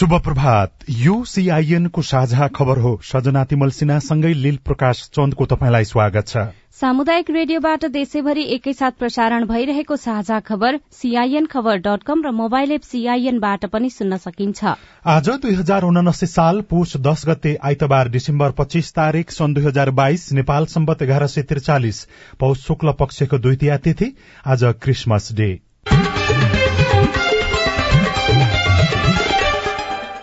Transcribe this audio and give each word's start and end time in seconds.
शुभ 0.00 0.12
प्रभात 0.24 0.84
यो 0.90 1.14
सीआईएन 1.24 1.86
को 1.86 2.02
साझा 2.02 2.46
खबर 2.48 2.78
हो। 2.78 2.90
सजना 3.04 3.42
तिमल 3.44 3.70
सिन्हासँगै 3.70 4.32
लील 4.34 4.56
प्रकाश 4.64 5.02
चन्दको 5.14 5.46
तपाईँलाई 5.46 5.84
स्वागत 5.84 6.28
छ। 6.28 6.44
सामुदायिक 6.72 7.30
रेडियोबाट 7.30 7.84
देशैभरि 7.92 8.44
एकैसाथ 8.54 8.92
प्रसारण 8.98 9.44
भइरहेको 9.44 9.96
साझा 9.98 10.38
खबर 10.40 10.78
सीआईएन 10.92 11.46
खबर 11.46 11.76
डट 11.78 12.02
कम 12.02 12.22
र 12.26 12.30
मोबाइल 12.32 12.72
एप 12.72 12.82
सीआईएनबाट 12.82 13.66
पनि 13.66 13.90
सुन्न 13.90 14.16
सकिन्छ। 14.16 14.64
आज 15.06 15.28
दुई 15.36 15.54
हजार 15.54 15.84
उनासी 15.84 16.26
साल 16.28 16.60
पुष 16.70 16.96
दश 16.98 17.26
गते 17.28 17.56
आइतबार 17.62 18.08
डिसेम्बर 18.08 18.50
पच्चीस 18.56 18.92
तारीक 18.94 19.30
सन् 19.32 19.54
दुई 19.54 19.64
हजार 19.64 19.90
बाइस 20.00 20.32
नेपाल 20.32 20.66
सम्बत 20.72 21.02
एघार 21.02 21.26
सय 21.26 21.42
त्रिचालिस 21.44 22.06
पौष 22.40 22.66
शुक्ल 22.66 22.92
पक्षको 23.00 23.38
द्वितीय 23.38 23.76
तिथि 23.78 24.14
आज 24.46 24.64
क्रिसमस 24.80 25.32
डे। 25.32 25.52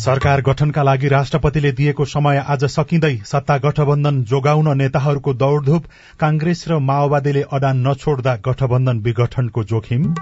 सरकार 0.00 0.40
गठनका 0.40 0.82
लागि 0.82 1.08
राष्ट्रपतिले 1.08 1.72
दिएको 1.72 2.04
समय 2.04 2.42
आज 2.48 2.64
सकिँदै 2.66 3.12
सत्ता 3.24 3.56
गठबन्धन 3.58 4.22
जोगाउन 4.24 4.76
नेताहरूको 4.78 5.34
दौड़धूप 5.34 5.84
कांग्रेस 6.20 6.64
र 6.68 6.78
माओवादीले 6.80 7.42
अडान 7.52 7.86
नछोड्दा 7.88 8.36
गठबन्धन 8.46 8.98
विघटनको 8.98 9.64
जोखिम। 9.64 10.14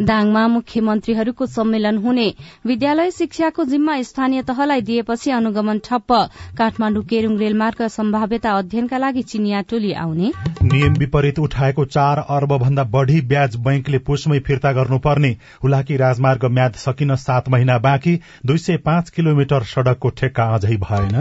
दाङमा 0.00 0.46
मुख्यमन्त्रीहरूको 0.48 1.46
सम्मेलन 1.46 1.96
हुने 1.96 2.26
विद्यालय 2.66 3.10
शिक्षाको 3.10 3.64
जिम्मा 3.64 3.96
स्थानीय 4.02 4.42
तहलाई 4.42 4.80
दिएपछि 4.80 5.30
अनुगमन 5.30 5.78
ठप्प। 5.78 6.12
काठमाण्डु 6.58 7.02
केरूङ 7.02 7.36
रेलमार्ग 7.38 7.82
सम्भाव्यता 7.88 8.52
अध्ययनका 8.58 8.98
लागि 8.98 9.22
चिनिया 9.22 9.60
टोली 9.62 9.92
आउने। 9.94 10.30
नियम 10.62 10.94
विपरीत 10.94 11.38
उठाएको 11.38 11.84
चार 11.86 12.18
अर्ब 12.28 12.56
भन्दा 12.58 12.84
बढ़ी 12.84 13.20
ब्याज 13.26 13.56
बैंकले 13.56 13.98
पुसमै 13.98 14.38
फिर्ता 14.38 14.72
गर्नुपर्ने। 14.72 15.36
हुलाकी 15.64 15.96
राजमार्ग 15.96 16.44
म्याद 16.50 16.72
सकिन 16.76 17.14
सात 17.16 17.48
महिना 17.48 17.78
बाँकी। 17.80 18.18
दुई 18.46 18.58
सय 18.58 18.76
पाँच 18.92 19.10
किलोमिटर 19.10 19.62
सड़कको 19.66 20.08
ठेक्का 20.18 20.44
अझै 20.54 20.76
भएन। 20.78 21.20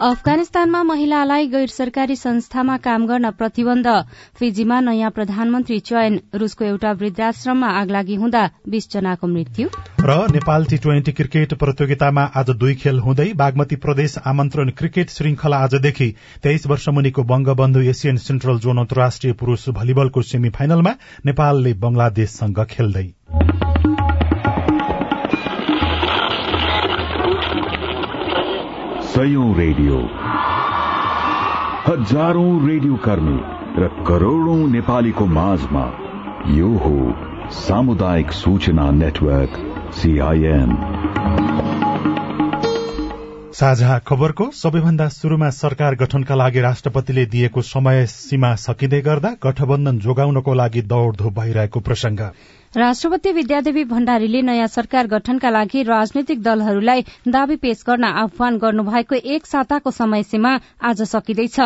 अफगानिस्तानमा 0.00 0.82
महिलालाई 0.82 1.46
गैर 1.46 1.68
सरकारी 1.68 2.16
संस्थामा 2.16 2.76
काम 2.76 3.06
गर्न 3.06 3.30
प्रतिबन्ध। 3.30 3.88
फिजीमा 4.38 4.78
नयाँ 4.80 5.10
प्रधानमन्त्री 5.10 5.78
चयन। 5.80 6.20
रूसको 6.34 6.64
एउटा 6.64 6.92
वृद्धाश्रममा 6.92 7.68
आगलागी 7.80 8.14
हुँदा 8.14 8.44
बीस 8.68 8.90
जनाको 8.92 9.26
मृत्यु। 9.26 9.68
र 10.00 10.16
नेपाल 10.30 10.64
टी 10.64 10.78
ट्वेन्टी 10.78 11.12
क्रिकेट 11.12 11.54
प्रतियोगितामा 11.54 12.24
आज 12.34 12.50
दुई 12.56 12.74
खेल 12.76 12.98
हुँदै 13.00 13.28
बागमती 13.36 13.76
प्रदेश 13.76 14.18
आमन्त्रण 14.24 14.70
क्रिकेट 14.78 15.10
श्रृंखला 15.10 15.56
आजदेखि 15.58 16.12
तेइस 16.42 16.66
वर्ष 16.66 16.88
मुनिको 16.88 17.22
बंगबन्धु 17.26 17.80
एसियन 17.90 18.16
सेन्ट्रल 18.24 18.58
जोन 18.58 18.78
अन्तर्राष्ट्रिय 18.78 19.32
पुरूष 19.34 19.68
भलिबलको 19.76 20.22
सेमी 20.24 20.50
फाइनलमा 20.50 20.96
नेपालले 21.26 21.74
बंगलादेशसँग 21.76 22.64
खेल्दै। 22.70 23.08
सयौं 29.10 29.46
रेडियो। 29.56 29.96
हजारौं 31.86 32.50
रेडियो 32.66 32.96
कर्मी 33.06 33.38
र 33.76 33.88
करोड़ौं 34.08 34.68
नेपालीको 34.70 35.26
माझमा 35.28 35.82
यो 36.50 36.68
हो 36.82 36.92
सामुदायिक 37.56 38.30
सूचना 38.32 38.90
नेटवर्क 38.98 39.56
सीआईएन 39.94 40.76
साझा 43.60 43.98
खबरको 44.08 44.50
सबैभन्दा 44.52 45.08
शुरूमा 45.08 45.50
सरकार 45.56 45.94
गठनका 45.96 46.34
लागि 46.34 46.60
राष्ट्रपतिले 46.60 47.26
दिएको 47.34 47.62
समय 47.64 48.06
सीमा 48.06 48.54
सकिँदै 48.60 49.00
गर्दा 49.00 49.36
गठबन्धन 49.42 49.98
जोगाउनको 49.98 50.54
लागि 50.54 50.82
दौड़धूप 50.92 51.38
भइरहेको 51.40 51.80
प्रसंग 51.80 52.20
राष्ट्रपति 52.76 53.30
विद्यादेवी 53.32 53.82
भण्डारीले 53.84 54.40
नयाँ 54.42 54.66
सरकार 54.66 55.06
गठनका 55.06 55.50
लागि 55.50 55.82
राजनैतिक 55.82 56.42
दलहरूलाई 56.42 57.02
दावी 57.28 57.54
पेश 57.56 57.82
गर्न 57.86 58.04
आह्वान 58.04 58.58
गर्नुभएको 58.58 59.14
एक 59.14 59.46
साताको 59.46 59.90
समय 59.90 60.22
सीमा 60.22 60.52
आज 60.80 61.02
सकिँदैछ। 61.02 61.58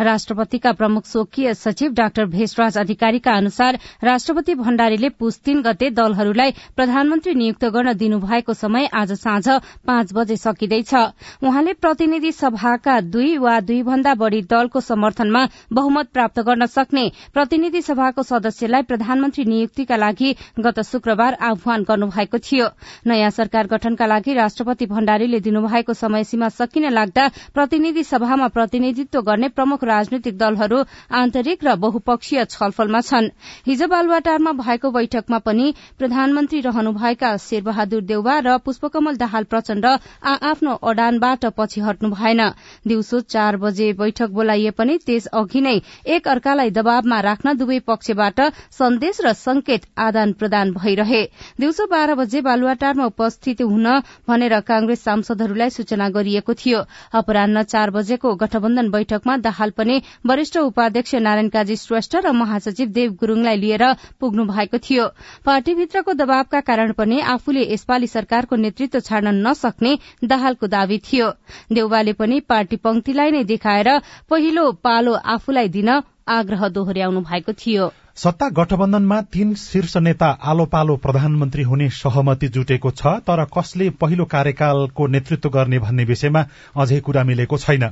राष्ट्रपतिका 0.00 0.72
प्रमुख 0.72 1.06
स्वकीय 1.06 1.52
सचिव 1.54 1.92
डाक्टर 1.92 2.26
भेषराज 2.26 2.78
अधिकारीका 2.78 3.32
अनुसार 3.36 3.78
राष्ट्रपति 4.04 4.54
भण्डारीले 4.54 5.08
पुस 5.10 5.40
तीन 5.44 5.62
गते 5.62 5.90
दलहरूलाई 5.90 6.52
प्रधानमन्त्री 6.76 7.34
नियुक्त 7.34 7.64
गर्न 7.66 7.92
दिनुभएको 7.94 8.54
समय 8.54 8.86
आज 8.94 9.12
साँझ 9.14 9.48
पाँच 9.86 10.12
बजे 10.14 10.36
सकिँदैछ। 10.36 10.94
उहाँले 11.42 11.72
प्रतिनिधि 11.74 12.32
सभाका 12.32 13.00
दुई 13.10 13.36
वा 13.38 13.58
दुई 13.62 13.82
भन्दा 13.82 14.14
बढ़ी 14.14 14.42
दलको 14.46 14.80
समर्थनमा 14.82 15.46
बहुमत 15.72 16.12
प्राप्त 16.12 16.40
गर्न 16.40 16.66
सक्ने 16.68 17.10
प्रतिनिधि 17.34 17.82
सभाको 17.82 18.22
सदस्यलाई 18.22 18.82
प्रधानमन्त्री 18.84 19.44
नियुक्तिका 19.44 19.96
लागि 19.96 20.34
गत 20.58 20.80
शुक्रबार 20.82 21.34
आह्वान 21.40 21.82
गर्नुभएको 21.82 22.38
थियो। 22.38 22.66
नयाँ 23.06 23.30
सरकार 23.30 23.66
गठनका 23.66 24.06
लागि 24.06 24.34
राष्ट्रपति 24.34 24.86
भण्डारीले 24.86 25.40
दिनुभएको 25.40 25.94
समय 25.94 26.24
सीमा 26.24 26.48
सकिन 26.50 26.88
लाग्दा 26.90 27.28
प्रतिनिधि 27.54 28.02
सभामा 28.04 28.48
प्रतिनिधित्व 28.48 29.20
गर्ने 29.22 29.48
प्रमुख 29.48 29.84
राजनैतिक 29.84 30.36
दलहरू 30.38 30.82
आन्तरिक 31.12 31.64
र 31.64 31.74
बहुपक्षीय 31.76 32.44
छलफलमा 32.46 33.00
छन्। 33.02 33.28
हिज 33.66 33.82
बालुवाटारमा 33.84 34.52
भएको 34.54 34.90
बैठकमा 34.90 35.38
पनि 35.40 35.72
प्रधानमन्त्री 35.98 36.60
रहनुभएका 36.60 37.36
शेरबहादुर 37.38 38.02
देउवा 38.02 38.38
र 38.38 38.58
पुष्पकमल 38.58 39.16
दाहाल 39.16 39.44
प्रचण्ड 39.44 39.86
आ 39.86 40.34
आफ्नो 40.50 40.74
अडानबाट 40.84 41.46
पछि 41.56 41.80
हट्नु 41.80 42.10
भएन। 42.10 42.40
दिउँसो 42.86 43.20
चार 43.22 43.56
बजे 43.56 43.92
बैठक 43.94 44.30
बोलाइए 44.30 44.70
पनि 44.72 44.98
त्यस 44.98 45.26
अघि 45.32 45.60
नै 45.60 45.80
एक 46.06 46.28
अर्कालाई 46.28 46.70
दबावमा 46.72 47.20
राख्न 47.22 47.56
दुवै 47.56 47.78
पक्षबाट 47.86 48.40
सन्देश 48.72 49.20
र 49.24 49.32
संकेत 49.34 49.86
आदान 49.98 50.32
प्रदान 50.42 50.72
भइरहे। 50.74 51.22
दिउँसो 51.60 51.86
बाह्र 51.86 52.14
बजे 52.16 52.40
बालुवाटारमा 52.42 53.04
उपस्थित 53.06 53.62
हुन 53.62 53.86
भनेर 54.28 54.58
कांग्रेस 54.62 55.04
सांसदहरूलाई 55.04 55.70
सूचना 55.70 56.08
गरिएको 56.10 56.54
थियो। 56.56 56.84
अपरान्न 57.14 57.62
चार 57.64 57.90
बजेको 57.92 58.34
गठबन्धन 58.36 58.90
बैठकमा 58.90 59.36
दाहाल 59.38 59.70
पनि 59.72 60.00
वरिष्ठ 60.26 60.56
उपाध्यक्ष 60.58 61.14
नारायण 61.22 61.48
काजी 61.48 61.76
श्रेष्ठ 61.78 62.16
र 62.18 62.32
महासचिव 62.34 62.88
देव 62.90 63.12
गुरूङलाई 63.20 63.56
लिएर 63.56 63.84
पुग्नु 64.20 64.44
भएको 64.46 64.78
थियो। 64.80 65.06
पार्टीभित्रको 65.44 66.12
दबावका 66.14 66.60
कारण 66.62 66.92
पनि 66.92 67.20
आफूले 67.32 67.62
यसपालि 67.72 68.06
सरकारको 68.08 68.56
नेतृत्व 68.56 69.00
छाड्न 69.00 69.34
नसक्ने 69.46 69.92
दाहालको 70.24 70.66
दावी 70.68 70.98
थियो। 71.02 71.28
देउवाले 71.72 72.12
पनि 72.14 72.40
पार्टी 72.42 72.76
पंक्तिलाई 72.78 73.30
नै 73.30 73.44
देखाएर 73.44 73.88
पहिलो 74.30 74.70
पालो 74.82 75.12
आफूलाई 75.34 75.68
दिन 75.68 75.90
आग्रह 76.28 76.68
दोहोर्याउनु 76.70 77.20
भएको 77.22 77.52
थियो। 77.54 77.92
सत्ता 78.16 78.48
गठबन्धनमा 78.48 79.20
तीन 79.32 79.54
शीर्ष 79.54 79.96
नेता 79.96 80.26
आलो 80.44 80.64
पालो 80.64 80.96
प्रधानमन्त्री 80.96 81.62
हुने 81.62 81.88
सहमति 81.90 82.48
जुटेको 82.48 82.90
छ 82.90 83.12
तर 83.24 83.44
कसले 83.56 83.88
पहिलो 84.00 84.24
कार्यकालको 84.24 85.06
नेतृत्व 85.06 85.48
गर्ने 85.48 85.78
भन्ने 85.78 86.04
विषयमा 86.04 86.44
अझै 86.76 86.98
कुरा 87.00 87.22
मिलेको 87.24 87.58
छैन। 87.58 87.88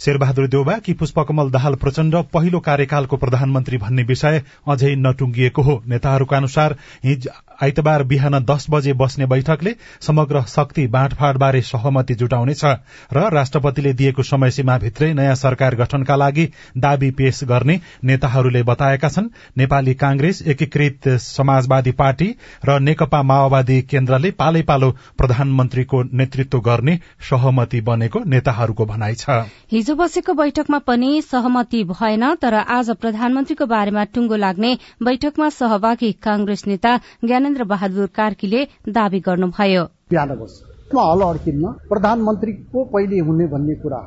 शेरबहादुर 0.00 0.48
देउबा 0.48 0.76
कि 0.78 0.92
पुष्पकमल 0.92 1.50
दाहाल 1.50 1.74
प्रचण्ड 1.74 2.16
पहिलो 2.32 2.60
कार्यकालको 2.60 3.16
प्रधानमन्त्री 3.16 3.78
भन्ने 3.78 4.02
विषय 4.02 4.42
अझै 4.68 4.94
नटुंगिएको 4.98 5.62
हो। 5.62 5.82
नेताहरूका 5.88 6.36
अनुसार 6.36 6.76
हिज 7.04 7.28
आइतबार 7.62 8.02
बिहान 8.04 8.38
दस 8.44 8.66
बजे 8.70 8.92
बस्ने 8.92 9.26
बैठकले 9.26 9.74
समग्र 10.02 10.42
शक्ति 10.48 10.86
बाँडफाँडबारे 10.88 11.60
सहमति 11.62 12.14
जुटाउनेछ 12.14 12.64
र 13.12 13.28
राष्ट्रपतिले 13.32 13.92
दिएको 13.94 14.22
समय 14.24 14.50
सीमाभित्रै 14.50 15.12
नयाँ 15.14 15.34
सरकार 15.36 15.74
गठनका 15.76 16.16
लागि 16.16 16.48
दावी 16.76 17.10
पेश 17.12 17.42
गर्ने 17.44 17.80
नेताहरूले 18.04 18.62
बताएका 18.62 19.08
छन्। 19.08 19.30
नेपाली 19.62 19.94
कांग्रेस 19.94 20.42
एकीकृत 20.46 21.08
समाजवादी 21.20 21.92
पार्टी 22.00 22.28
र 22.64 22.78
नेकपा 22.80 23.22
माओवादी 23.22 23.80
केन्द्रले 23.90 24.30
पालै 24.40 24.62
पालो 24.62 24.90
प्रधानमन्त्रीको 25.18 26.02
नेतृत्व 26.14 26.60
गर्ने 26.62 26.96
सहमति 27.30 27.80
बनेको 27.82 28.24
नेताहरूको 28.28 28.86
भनाइ 28.86 29.14
छ। 29.14 29.38
हिजो 29.72 29.94
बसेको 29.94 30.34
बैठकमा 30.34 30.78
पनि 30.86 31.12
सहमति 31.22 31.84
भएन 31.92 32.34
तर 32.40 32.54
आज 32.72 32.90
प्रधानमन्त्रीको 32.96 33.66
बारेमा 33.68 34.04
टुंगो 34.14 34.36
लाग्ने 34.38 34.74
बैठकमा 35.02 35.48
सहभागी 35.52 36.12
कांग्रेस 36.22 36.66
नेता 36.66 36.96
ज्ञान 37.24 37.40
ज्ञानेन्द्र 37.42 37.64
बहादुर 37.64 38.06
कार्कीले 38.06 38.60
दावी 38.88 39.20
गर्नुभयो। 39.20 39.82
हल 40.12 41.20
अड्किन्न 41.22 41.72
प्रधानमन्त्रीको 41.88 42.84
पहिले 42.84 43.18
हुने 43.18 43.46
भन्ने 43.46 43.74
कुरा 43.74 43.98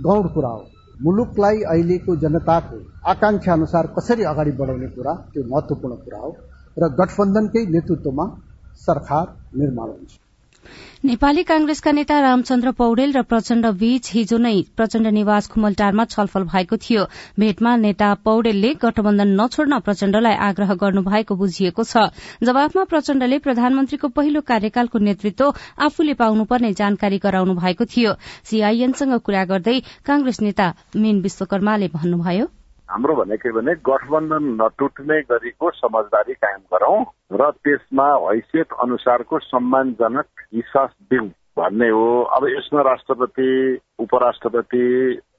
गौण 0.00 0.28
कुरा 0.28 0.48
हो। 0.48 0.64
मुलुकलाई 1.00 1.60
अहिलेको 1.62 2.16
जनताको 2.16 2.78
आकांक्षा 3.06 3.52
अनुसार 3.52 3.86
कसरी 3.96 4.22
अगाडि 4.24 4.52
बढाउने 4.52 4.88
कुरा 4.88 5.12
त्यो 5.34 5.42
महत्वपूर्ण 5.48 5.96
कुरा 6.04 6.18
हो 6.18 6.30
र 6.76 6.88
गठबन्धनकै 6.94 7.66
नेतृत्वमा 7.66 8.26
सरकार 8.80 9.26
निर्माण 9.58 9.88
हुन्छ। 9.88 10.27
नेपाली 11.04 11.42
कांग्रेसका 11.42 11.90
नेता 11.92 12.20
रामचन्द्र 12.20 12.70
पौडेल 12.78 13.12
र 13.16 13.20
प्रचण्ड 13.22 13.66
बीच 13.78 14.10
हिजो 14.14 14.38
नै 14.38 14.54
प्रचण्ड 14.76 15.06
निवास 15.14 15.48
खुमलटारमा 15.48 16.04
छलफल 16.10 16.42
भएको 16.52 16.76
थियो। 16.76 17.04
भेटमा 17.38 17.74
नेता 17.84 18.08
पौडेलले 18.24 18.72
गठबन्धन 18.82 19.34
नछोड्न 19.40 19.78
प्रचण्डलाई 19.86 20.34
आग्रह 20.48 20.74
गर्नु 20.82 21.02
भएको 21.06 21.34
बुझिएको 21.36 21.84
छ। 21.84 22.04
जवाफमा 22.42 22.84
प्रचण्डले 22.90 23.38
प्रधानमन्त्रीको 23.46 24.08
पहिलो 24.18 24.40
कार्यकालको 24.50 24.98
नेतृत्व 25.08 25.54
आफूले 25.86 26.14
पाउनुपर्ने 26.20 26.72
जानकारी 26.82 27.18
गराउनु 27.22 27.54
भएको 27.62 27.84
थियो 27.86 28.18
सीआईएनसँग 28.50 29.18
कुरा 29.22 29.44
गर्दै 29.54 29.80
कांग्रेस 30.04 30.40
नेता 30.42 30.72
मीन 30.96 31.20
विश्वकर्माले 31.22 31.94
भन्नुभयो 31.94 32.46
हाम्रो 32.88 33.14
भनेकै 33.14 33.50
भने 33.52 33.72
गठबन्धन 33.84 34.44
नटुट्ने 34.60 35.20
गरीको 35.30 35.70
समझदारी 35.76 36.34
कायम 36.34 36.62
गरौं 36.72 37.00
र 37.36 37.50
त्यसमा 37.64 38.06
हैसियत 38.24 38.72
अनुसारको 38.82 39.38
सम्मानजनक 39.44 40.26
हिस्सा 40.54 40.84
दिउँ 41.12 41.28
भन्ने 41.58 41.88
हो। 41.90 42.08
अब 42.36 42.46
यसमा 42.48 42.80
राष्ट्रपति 42.82 43.50
उपराष्ट्रपति 43.98 44.84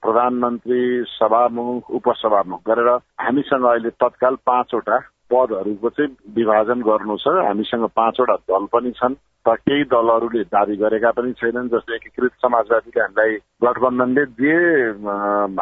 प्रधानमन्त्री 0.04 0.82
सभामुख 1.10 1.90
उपसभामुख 1.92 2.62
गरेर 2.70 2.90
हामीसँग 3.26 3.66
अहिले 3.66 3.90
तत्काल 4.04 4.36
पाँचवटा 4.46 4.98
पदहरूको 5.32 5.90
चाहिँ 5.90 6.16
विभाजन 6.36 6.80
गर्नु 6.90 7.18
छ। 7.18 7.28
हामीसँग 7.48 7.86
पाँचवटा 7.96 8.36
दल 8.50 8.66
पनि 8.74 8.92
छन् 9.00 9.20
र 9.48 9.56
केही 9.56 9.84
दलहरूले 9.94 10.44
दावी 10.54 10.76
गरेका 10.84 11.12
पनि 11.18 11.32
छैनन् 11.40 11.72
जस्तै 11.74 11.96
एकीकृत 11.96 12.32
समाजवादीले 12.44 13.02
हामीलाई 13.02 13.36
गठबन्धनले 13.64 14.24
जे 14.40 14.56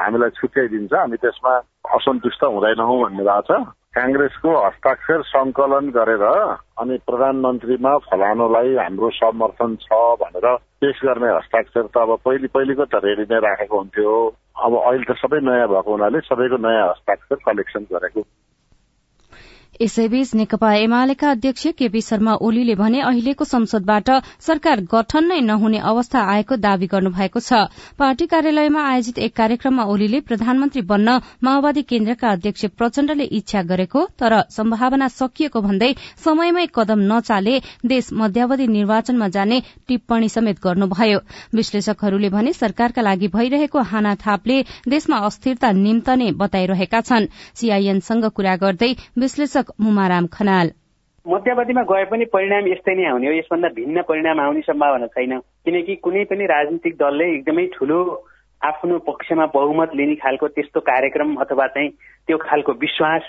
हामीलाई 0.02 0.31
छुट्याइदिन्छ। 0.40 0.94
हामी 0.94 1.18
त्यसमा 1.24 1.54
असन्तुष्ट 1.98 2.44
हुँदैनौँ 2.44 2.98
भन्ने 3.04 3.24
भएको 3.24 3.42
छ। 3.48 3.60
काङ्ग्रेसको 3.98 4.50
हस्ताक्षर 4.66 5.22
संकलन 5.25 5.86
गरेर 5.90 6.24
अनि 6.81 6.98
प्रधानमन्त्रीमा 7.10 7.94
फलानुलाई 8.08 8.75
हाम्रो 8.78 9.10
समर्थन 9.19 9.75
छ 9.84 9.90
भनेर 10.22 10.48
पेश 10.81 10.98
गर्ने 11.06 11.30
हस्ताक्षर 11.38 11.86
त 11.94 11.98
अब 11.98 12.12
पहिले 12.25 12.48
पहिलेको 12.54 12.86
त 12.86 13.02
रेडी 13.06 13.25
नै 13.31 13.40
राखेको 13.46 13.78
हुन्थ्यो। 13.78 14.14
अब 14.66 14.74
अहिले 14.81 15.06
त 15.10 15.18
सबै 15.22 15.40
नयाँ 15.42 15.69
भएको 15.69 15.92
हुनाले 15.92 16.19
सबैको 16.30 16.58
नयाँ 16.66 16.90
हस्ताक्षर 16.90 17.42
कलेक्सन 17.48 17.84
गरेको 17.94 18.22
यसैबीच 19.82 20.34
नेकपा 20.36 20.74
एमालेका 20.76 21.30
अध्यक्ष 21.32 21.68
केपी 21.78 22.02
शर्मा 22.02 22.34
ओलीले 22.42 22.76
भने 22.76 23.02
अहिलेको 23.02 23.46
संसदबाट 23.46 24.10
सरकार 24.42 24.80
गठन 24.92 25.28
नै 25.28 25.40
नहुने 25.42 25.78
अवस्था 25.86 26.22
आएको 26.34 26.56
दावी 26.58 26.88
गर्नुभएको 26.88 27.40
छ। 27.40 27.60
पार्टी 28.00 28.26
कार्यालयमा 28.28 28.82
आयोजित 28.84 29.18
एक 29.20 29.36
कार्यक्रममा 29.36 29.84
ओलीले 29.86 30.20
प्रधानमन्त्री 30.22 30.82
बन्न 30.84 31.18
माओवादी 31.44 31.82
केन्द्रका 31.84 32.32
अध्यक्ष 32.32 32.66
प्रचण्डले 32.78 33.24
इच्छा 33.40 33.62
गरेको 33.70 34.06
तर 34.18 34.36
सम्भावना 34.50 35.08
सकिएको 35.14 35.62
भन्दै 35.62 35.92
समयमै 36.26 36.66
कदम 36.74 37.06
नचाले 37.12 37.56
देश 37.86 38.10
मध्यावधि 38.14 38.68
निर्वाचनमा 38.68 39.28
जाने 39.30 39.62
टिप्पणी 39.88 40.30
समेत 40.30 40.64
गर्नुभयो। 40.64 41.20
विश्लेषकहरूले 41.54 42.30
भने 42.30 42.54
सरकारका 42.54 43.02
लागि 43.02 43.28
भइरहेको 43.30 43.86
हानाथापले 43.86 44.58
देशमा 44.90 45.18
अस्थिरता 45.30 45.72
निम्तने 45.78 46.32
बताइरहेका 46.42 47.02
छन्। 47.04 47.30
सीआईएनसँग 47.56 48.26
कुरा 48.34 48.56
गर्दै 48.58 48.92
विश्लेषक 49.18 49.67
लेखक 49.68 49.81
मुमाराम 49.81 50.28
खनाल। 50.28 50.72
मध्यावधिमा 51.28 51.84
गए 51.84 52.06
पनि 52.06 52.25
परिणाम 52.25 52.68
यस्तै 52.68 52.96
नै 52.96 53.06
आउने 53.06 53.28
हो। 53.28 53.34
यसभन्दा 53.34 53.68
भिन्न 53.75 54.02
परिणाम 54.02 54.40
आउने 54.40 54.62
सम्भावना 54.62 55.08
छैन। 55.08 55.40
किनकि 55.40 55.96
कुनै 55.96 56.24
पनि 56.24 56.46
राजनीतिक 56.46 56.96
दलले 56.96 57.25
एकदमै 57.36 57.66
ठुलो 57.75 58.00
आफ्नो 58.64 58.98
पक्षमा 59.00 59.46
बहुमत 59.54 59.92
लिने 59.96 60.16
खालको 60.16 60.48
त्यस्तो 60.48 60.80
कार्यक्रम 60.80 61.36
अथवा 61.36 61.68
चाहिँ 61.68 61.90
त्यो 62.28 62.38
खालको 62.38 62.72
विश्वास 62.72 63.24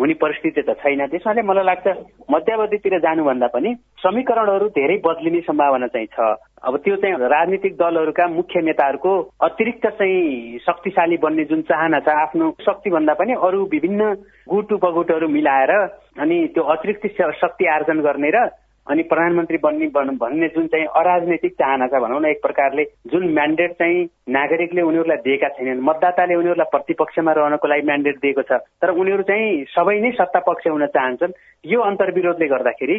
हुने 0.00 0.14
परिस्थिति 0.14 0.62
त 0.62 0.70
छैन। 0.78 1.06
त्यसमाले 1.06 1.42
मलाई 1.42 1.64
लाग्छ 1.64 1.86
मध्यावधितिर 2.30 2.98
जानुभन्दा 2.98 3.46
पनि 3.46 3.74
समीकरणहरू 4.00 4.66
धेरै 4.68 4.96
बदलिने 5.04 5.40
सम्भावना 5.40 5.86
चाहिँ 5.86 6.06
छ। 6.06 6.18
अब 6.66 6.76
त्यो 6.84 6.94
चाहिँ 6.96 7.14
राजनीतिक 7.30 7.74
दलहरूका 7.76 8.26
मुख्य 8.28 8.60
नेताहरूको 8.60 9.10
अतिरिक्त 9.40 9.86
चाहिँ 9.88 10.58
शक्तिशाली 10.58 11.16
बन्ने 11.22 11.44
जुन 11.46 11.60
चाहना 11.62 12.00
छ 12.02 12.08
आफ्नो 12.20 12.50
शक्तिभन्दा 12.60 13.14
पनि 13.14 13.32
अरू 13.38 13.62
विभिन्न 13.70 14.12
गुट 14.50 14.72
उपगुटहरू 14.72 15.28
मिलाएर 15.30 15.72
अनि 16.18 16.46
त्यो 16.54 16.62
अतिरिक्त 16.74 17.06
शक्ति 17.40 17.66
आर्जन 17.70 18.00
गर्ने 18.02 18.30
र 18.34 18.48
अनि 18.86 19.02
प्रधानमन्त्री 19.02 19.58
बन्ने 19.58 19.86
भन्ने 20.18 20.48
जुन 20.48 20.66
चाहिँ 20.66 20.86
अराजनैतिक 20.96 21.52
चाहना 21.52 21.86
छ 21.86 22.02
भनौँ 22.02 22.20
न 22.20 22.26
एक 22.26 22.42
प्रकारले 22.42 22.84
जुन 23.14 23.28
म्यान्डेट 23.30 23.72
चाहिँ 23.78 24.02
नागरिकले 24.30 24.82
उनीहरूलाई 24.82 25.22
दिएका 25.22 25.48
छैनन् 25.54 25.82
मतदाताले 25.82 26.34
उनीहरूलाई 26.34 26.70
प्रतिपक्षमा 26.70 27.32
रहनको 27.32 27.68
लागि 27.68 27.86
म्यान्डेट 27.86 28.18
दिएको 28.18 28.42
छ 28.42 28.60
तर 28.82 28.94
उनीहरू 28.94 29.22
चाहिँ 29.22 29.64
सबै 29.70 29.98
नै 30.00 30.10
सत्ता 30.18 30.40
पक्ष 30.50 30.66
हुन 30.66 30.86
चाहन्छन्। 30.98 31.38
यो 31.64 31.80
अन्तर्विरोधले 31.82 32.46
गर्दाखेरि 32.48 32.98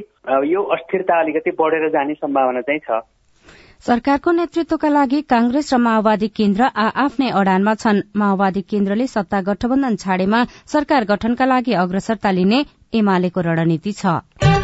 यो 0.51 0.63
अस्थिरता 0.75 1.19
अलिकति 1.19 1.51
बढेर 1.59 1.89
जाने 1.89 2.13
सम्भावना 2.19 2.61
चाहिँ 2.61 2.83
छ। 2.87 2.99
सरकारको 3.85 4.31
नेतृत्वका 4.31 4.89
लागि 4.89 5.21
कांग्रेस 5.29 5.73
र 5.73 5.77
माओवादी 5.77 6.27
केन्द्र 6.33 6.63
आ 6.65 6.87
आफ्नै 7.03 7.29
अडानमा 7.41 7.73
छन्। 7.83 8.01
माओवादी 8.15 8.61
केन्द्रले 8.73 9.07
सत्ता 9.07 9.41
गठबन्धन 9.49 9.95
छाडेमा 10.03 10.43
सरकार 10.73 11.09
गठनका 11.13 11.45
लागि 11.45 11.73
अग्रसरता 11.85 12.31
लिने 12.31 12.65
एमालेको 12.93 13.41
रणनीति 13.41 13.91
छ। 13.93 14.56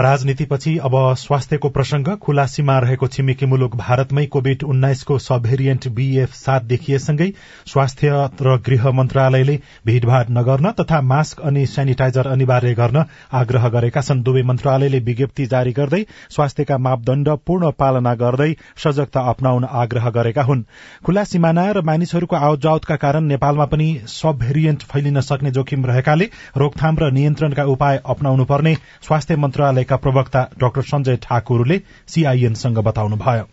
राजनीतिपछि 0.00 0.76
अब 0.78 0.94
स्वास्थ्यको 1.14 1.68
प्रसंग 1.68 2.06
खुला 2.16 2.44
सीमा 2.46 2.78
रहेको 2.78 3.06
छिमेकी 3.06 3.46
मुलुक 3.46 3.74
भारतमै 3.76 4.24
कोविड 4.26 4.62
उन्नाइसको 4.64 5.18
सब 5.18 5.42
भेरिएन्ट 5.42 5.88
बीएफ 5.88 6.32
सात 6.34 6.62
देखिएसँगै 6.64 7.28
स्वास्थ्य 7.66 8.28
र 8.42 8.56
गृह 8.66 8.90
मन्त्रालयले 8.90 9.58
भीड़भाड़ 9.86 10.24
नगर्न 10.30 10.70
तथा 10.70 11.00
मास्क 11.02 11.40
अनि 11.40 11.64
सेनिटाइजर 11.66 12.26
अनिवार्य 12.26 12.74
गर्न 12.74 13.04
आग्रह 13.32 13.68
गरेका 13.68 14.00
छन्। 14.00 14.22
दुवै 14.22 14.42
मन्त्रालयले 14.42 14.98
विज्ञप्ति 15.00 15.46
जारी 15.46 15.72
गर्दै 15.72 16.02
स्वास्थ्यका 16.30 16.78
मापदण्ड 16.78 17.28
पूर्ण 17.46 17.70
पालना 17.78 18.14
गर्दै 18.14 18.50
सजगता 18.84 19.20
अप्नाउन 19.30 19.64
आग्रह 19.82 20.10
गरेका 20.10 20.42
हुन्। 20.42 20.64
खुला 21.04 21.24
सिमाना 21.24 21.66
र 21.70 21.82
मानिसहरूको 21.82 22.36
आवत 22.36 22.84
कारण 22.96 23.24
नेपालमा 23.24 23.64
पनि 23.66 23.90
सब 24.06 24.38
भेरिएन्ट 24.38 24.82
फैलिन 24.84 25.20
सक्ने 25.20 25.50
जोखिम 25.50 25.86
रहेकाले 25.86 26.30
रोकथाम 26.56 26.98
र 26.98 27.10
नियन्त्रणका 27.10 27.64
उपाय 27.68 28.00
अप्नाउनुपर्ने 28.06 28.74
स्वास्थ्य 29.02 29.36
मन्त्रालय 29.36 29.84
पार्टीका 29.90 29.96
प्रवक्ता 29.98 30.40
डाक्टर 30.58 30.82
सञ्जय 30.82 31.16
ठाकुरले 31.18 31.80
सीआईएनसँग 32.08 32.78
बताउनुभयो। 32.80 33.46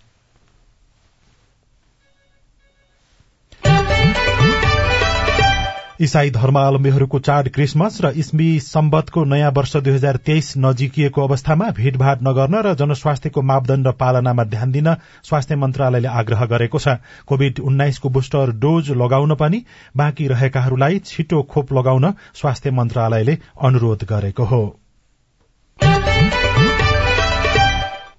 इसाई 5.97 6.29
धर्मावलम्बीहरूको 6.29 7.19
चाड 7.19 7.47
क्रिसमस 7.49 7.97
र 8.01 8.09
इस्मी 8.15 8.59
सम्बतको 8.59 9.23
नयाँ 9.25 9.51
वर्ष 9.51 9.75
दुई 9.77 9.93
हजार 9.93 10.17
तेइस 10.21 10.53
नजिकिएको 10.57 11.21
अवस्थामा 11.21 11.69
भीड़भाड़ 11.73 12.17
नगर्न 12.21 12.61
र 12.61 12.73
जनस्वास्थ्यको 12.77 13.41
मापदण्ड 13.41 13.87
पालनामा 13.97 14.43
ध्यान 14.45 14.71
दिन 14.71 14.93
स्वास्थ्य 15.25 15.55
मन्त्रालयले 15.57 16.07
आग्रह 16.21 16.45
गरेको 16.45 16.77
छ। 16.77 17.01
कोविड 17.25 17.59
उन्नाइसको 17.65 18.09
बुस्टर 18.13 18.51
डोज 18.61 18.91
लगाउन 18.93 19.35
पनि 19.35 19.65
बाँकी 19.97 20.27
रहेकाहरूलाई 20.27 20.99
छिटो 21.01 21.41
खोप 21.49 21.73
लगाउन 21.73 22.13
स्वास्थ्य 22.37 22.71
मन्त्रालयले 22.71 23.37
अनुरोध 23.57 24.05
गरेको 24.05 24.43
हो। 24.45 24.61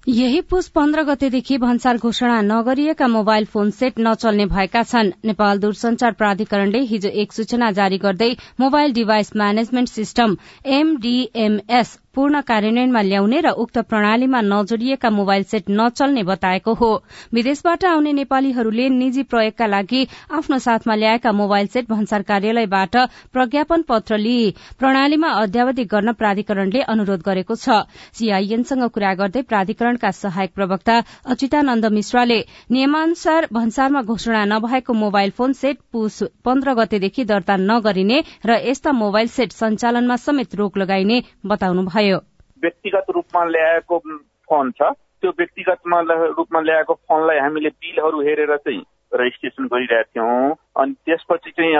यही 0.09 0.39
पुस 0.49 0.67
पन्ध्र 0.75 1.01
गतेदेखि 1.03 1.57
भन्सार 1.57 1.97
घोषणा 1.97 2.39
नगरिएका 2.41 3.07
मोबाइल 3.07 3.45
फोन 3.45 3.69
सेट 3.71 3.99
नचल्ने 3.99 4.45
भएका 4.45 4.81
छन्। 4.83 5.11
नेपाल 5.25 5.59
दूरसंचार 5.59 6.11
प्राधिकरणले 6.21 6.79
हिजो 6.91 7.09
एक 7.23 7.33
सूचना 7.33 7.71
जारी 7.79 7.97
गर्दै 7.97 8.31
mobile 8.59 8.93
device 8.93 9.31
management 9.35 9.89
system 9.89 10.35
MDMS 10.79 11.97
पूर्ण 12.15 12.39
कार्यान्वयनमा 12.41 13.01
ल्याउने 13.01 13.39
र 13.41 13.49
उक्त 13.63 13.77
प्रणालीमा 13.89 14.39
नजोडिएका 14.41 15.09
मोबाइल 15.09 15.43
सेट 15.43 15.69
नचल्ने 15.69 16.23
बताएको 16.23 16.73
हो। 16.73 16.89
विदेशबाट 17.33 17.85
आउने 17.85 18.11
नेपालीहरूले 18.13 18.87
निजी 18.89 19.23
प्रयोगका 19.29 19.65
लागि 19.67 20.01
आफ्नो 20.31 20.57
साथमा 20.59 20.95
ल्याएका 20.95 21.31
मोबाइल 21.31 21.67
सेट 21.67 21.85
भन्सार 21.89 22.21
कार्यालयबाट 22.31 22.95
प्रज्ञापन 23.33 23.81
पत्र 23.89 24.17
लिई 24.17 24.49
प्रणालीमा 24.79 25.29
अध्यावधि 25.41 25.83
गर्न 25.85 26.11
प्राधिकरणले 26.13 26.81
अनुरोध 26.89 27.21
गरेको 27.25 27.55
छ। 27.55 27.85
सीआईएनसँग 28.17 28.83
कुरा 28.89 29.13
गर्दै 29.21 29.41
प्राधिकरणका 29.45 30.11
सहायक 30.11 30.51
प्रवक्ता 30.55 30.97
अच्युतानन्द 31.29 31.85
मिश्राले 31.93 32.39
नियमानुसार 32.71 33.47
भन्सारमा 33.53 34.01
घोषणा 34.01 34.43
नभएको 34.45 34.93
मोबाइल 34.95 35.31
फोन 35.37 35.53
सेट 35.53 35.77
पुस 35.91 36.21
पन्ध्र 36.45 36.73
गतेदेखि 36.73 37.23
दर्ता 37.25 37.55
नगरिने 37.59 38.19
र 38.45 38.59
यस्ता 38.65 38.91
मोबाइल 38.95 39.27
सेट 39.29 39.51
सञ्चालनमा 39.53 40.15
समेत 40.17 40.55
रोक 40.55 40.77
लगाइने 40.77 41.21
बताउनुभयो। 41.45 41.98
व्यक्तिगत 42.63 43.05
रूपमा 43.15 43.43
ल्याएको 43.45 43.99
फोन 44.49 44.71
छ। 44.71 44.81
त्यो 45.21 45.31
व्यक्तिगतमा 45.31 45.99
रूपमा 46.09 46.59
ल्याएको 46.59 46.93
फोनलाई 46.93 47.37
हामीले 47.37 47.69
बिलहरू 47.69 48.21
हेरेर 48.21 48.55
चाहिँ 48.55 48.83
रेजिस्ट्रेसन 49.13 49.65
गरिरहेका 49.65 50.03
थियौँ। 50.03 50.55
अनि 50.79 50.93
त्यसपछि 51.05 51.51
चाहिँ 51.51 51.75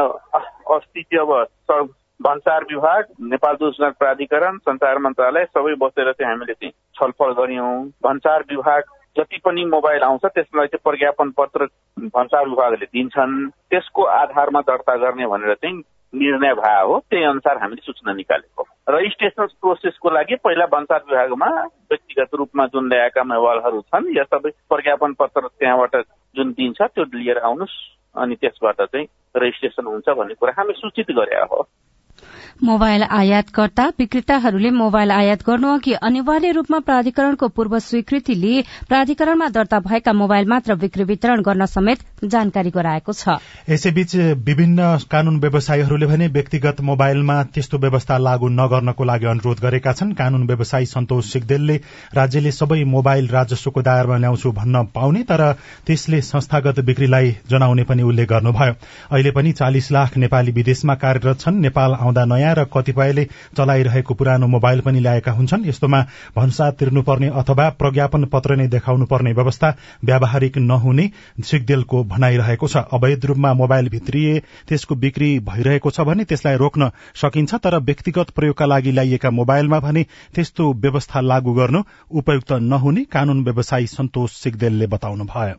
अस्ति 0.76 1.02
चाहिँ 1.02 1.20
अब 1.20 1.96
भन्सार 2.22 2.64
विभाग 2.64 3.06
नेपाल 3.22 3.56
दूरसञ्चार 3.56 3.92
प्राधिकरण 3.92 4.58
संचार 4.58 4.98
मन्त्रालय 4.98 5.46
सबै 5.46 5.74
बसेर 5.74 6.12
चाहिँ 6.12 6.32
हामीले 6.32 6.54
चाहिँ 6.54 6.72
छलफल 6.72 7.32
गऱ्यौँ। 7.32 7.86
भन्सार 8.04 8.44
विभाग 8.52 8.84
जति 9.18 9.38
पनि 9.46 9.66
मोबाइल 9.66 10.02
आउँछ 10.02 10.26
त्यसलाई 10.26 10.68
चाहिँ 10.68 10.84
प्रज्ञापन 10.84 11.32
पत्र 11.32 11.66
भन्सार 12.00 12.50
विभागले 12.50 12.86
दिन्छन्। 12.86 13.50
त्यसको 13.50 14.04
आधारमा 14.04 14.62
दर्ता 14.62 14.96
गर्ने 14.96 15.28
भनेर 15.28 15.54
चाहिँ 15.54 15.82
निर्णय 16.14 16.54
भए 16.54 16.82
हो 16.82 17.00
त्यही 17.10 17.24
अनुसार 17.24 17.58
हामीले 17.58 17.82
सूचना 17.86 18.14
निकालेको। 18.14 18.66
रजिस्ट्रेसन 18.90 19.46
प्रोसेसको 19.46 20.10
लागि 20.10 20.36
पहिला 20.36 20.66
भन्सार 20.66 21.04
विभागमा 21.10 21.50
व्यक्तिगत 21.90 22.30
रूपमा 22.34 22.66
जुन 22.66 22.88
ल्याएका 22.88 23.24
मोबाइलहरू 23.24 23.82
छन् 23.82 24.18
या 24.18 24.24
सबै 24.24 24.50
प्रज्ञापन 24.70 25.14
पत्र 25.14 25.48
त्यहाँबाट 25.48 25.96
जुन 26.36 26.52
दिन्छ 26.52 26.82
त्यो 26.82 27.04
लिएर 27.04 27.38
आउनुहोस् 27.38 27.78
अनि 28.16 28.36
त्यसबाट 28.36 28.82
चाहिँ 28.82 29.06
रेजिस्ट्रेसन 29.38 29.86
हुन्छ 29.86 30.10
भन्ने 30.10 30.34
कुरा 30.34 30.54
हामी 30.58 30.74
सूचित 30.74 31.12
गरे 31.12 31.36
हो। 31.36 31.68
मोबाइल 32.64 33.04
आयातकर्ता 33.04 33.86
विक्रेताहरूले 34.00 34.70
मोबाइल 34.72 35.12
आयात 35.12 35.44
गर्नु 35.48 35.68
अघि 35.74 35.94
अनिवार्य 36.02 36.52
रूपमा 36.52 36.80
प्राधिकरणको 36.80 37.48
पूर्व 37.48 37.78
स्वीकृति 37.80 38.36
लिए 38.36 38.64
प्राधिकरणमा 38.88 39.48
दर्ता 39.50 39.80
भएका 39.80 40.14
मोबाइल 40.14 40.48
मात्र 40.48 40.76
बिक्री 40.76 41.04
वितरण 41.04 41.42
गर्न 41.42 41.66
समेत 41.66 42.00
जानकारी 42.24 42.70
गराएको 42.70 43.14
छ। 43.14 43.38
यसैबीच 43.70 44.16
विभिन्न 44.46 44.98
कानून 45.12 45.40
व्यवसायीहरूले 45.40 46.06
भने 46.06 46.28
व्यक्तिगत 46.30 46.82
मोबाइलमा 46.82 47.42
त्यस्तो 47.54 47.78
व्यवस्था 47.78 48.18
लागू 48.20 48.48
नगर्नको 48.50 49.04
लागि 49.04 49.26
अनुरोध 49.26 49.60
गरेका 49.60 49.94
छन्। 49.94 50.14
कानून 50.14 50.44
व्यवसायी 50.48 50.86
सन्तोष 50.86 51.32
सिगदेलले 51.32 51.76
राज्यले 52.16 52.52
सबै 52.52 52.84
मोबाइल 52.84 53.28
राजस्वको 53.30 53.82
दायरमा 53.82 54.18
ल्याउँछु 54.18 54.52
भन्न 54.52 54.84
पाउने 54.96 55.24
तर 55.24 55.42
त्यसले 55.88 56.22
संस्थागत 56.22 56.80
बिक्रीलाई 56.86 57.36
जनाउने 57.50 57.84
पनि 57.84 58.04
उल्लेख 58.04 58.28
गर्नुभयो। 58.30 58.74
अहिले 59.12 59.32
पनि 59.32 59.52
चालिस 59.52 59.92
लाख 59.92 60.18
नेपाली 60.18 60.52
विदेशमा 60.52 60.96
कार्यरत 60.96 61.40
छन्। 61.40 61.60
नेपाल 61.60 61.94
आउँदा 61.94 62.19
नयाँ 62.26 62.54
र 62.56 62.64
कतिपयले 62.74 63.24
चलाइरहेको 63.58 64.14
पुरानो 64.14 64.48
मोबाइल 64.48 64.82
पनि 64.82 65.00
ल्याएका 65.00 65.32
हुन्छन्। 65.32 65.66
यस्तोमा 65.66 66.02
भन्सा 66.36 66.70
तिर्नुपर्ने 66.72 67.28
अथवा 67.36 67.70
प्रज्ञापन 67.80 68.26
पत्र 68.26 68.56
नै 68.56 68.68
देखाउनु 68.68 69.06
पर्ने 69.06 69.34
व्यवस्था 69.34 69.70
व्यावहारिक 70.06 70.58
नहुने 70.60 71.10
सिगदेलको 71.44 72.04
भनाइरहेको 72.06 72.68
छ। 72.68 72.78
अवैध 72.92 73.26
रूपमा 73.26 73.54
मोबाइल 73.54 73.90
भित्रिए 73.90 74.40
त्यसको 74.68 74.96
बिक्री 74.98 75.30
भइरहेको 75.46 75.90
छ 75.92 76.02
भने 76.02 76.24
त्यसलाई 76.26 76.56
रोक्न 76.58 76.90
सकिन्छ 77.16 77.56
तर 77.56 77.80
व्यक्तिगत 77.82 78.30
प्रयोगका 78.32 78.66
लागि 78.66 78.92
ल्याइएका 78.92 79.30
मोबाइलमा 79.32 79.80
भने 79.80 80.06
त्यस्तो 80.36 80.74
व्यवस्था 80.80 81.22
लागू 81.22 81.54
गर्नु 81.54 81.84
उपयुक्त 82.12 82.52
नहुने 82.64 83.04
कानून 83.12 83.44
व्यवसायी 83.44 83.88
सन्तोष 83.88 84.32
सिगदेलले 84.34 84.88
बताउनुभयो। 84.88 85.56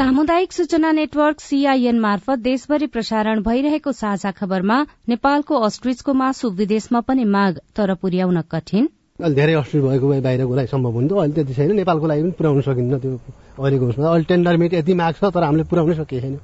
सामुदायिक 0.00 0.52
सूचना 0.52 0.90
नेटवर्क 0.92 1.40
सीआईएन 1.40 1.98
मार्फत 2.00 2.38
देशभरि 2.38 2.86
प्रसारण 2.86 3.40
भइरहेको 3.42 3.92
साझा 3.92 4.30
खबरमा 4.30 4.76
नेपालको 5.08 5.58
अस्ट्रिचको 5.66 6.12
मासु 6.20 6.50
विदेशमा 6.60 7.00
पनि 7.08 7.24
माग 7.34 7.58
तर 7.76 7.94
पुर्याउन 8.00 8.40
कठिन। 8.52 8.88
अहिले 9.20 9.34
धेरै 9.34 9.54
अस्ट्रिच 9.54 9.84
भएको 9.84 10.08
भए 10.08 10.20
बाहिर 10.20 10.46
कुरा 10.46 10.64
सम्भव 10.72 10.92
हुन्थ्यो 10.92 11.18
अहिले 11.18 11.34
त्यति 11.34 11.54
छैन। 11.54 11.76
नेपालको 11.76 12.06
लागि 12.06 12.22
पनि 12.22 12.32
पुर्याउन 12.38 12.60
सकिन्न 12.68 12.98
त्यो 12.98 13.12
अहिलेको 13.60 13.88
उसमा। 13.88 14.08
अहिले 14.08 14.24
टेन्डर 14.32 14.56
मिट 14.56 14.74
यति 14.74 14.94
माग 15.02 15.20
छ 15.20 15.32
तर 15.36 15.44
हामीले 15.44 15.68
पुर्याउनै 15.68 15.94
सकिएको 16.00 16.24
छैन 16.24 16.34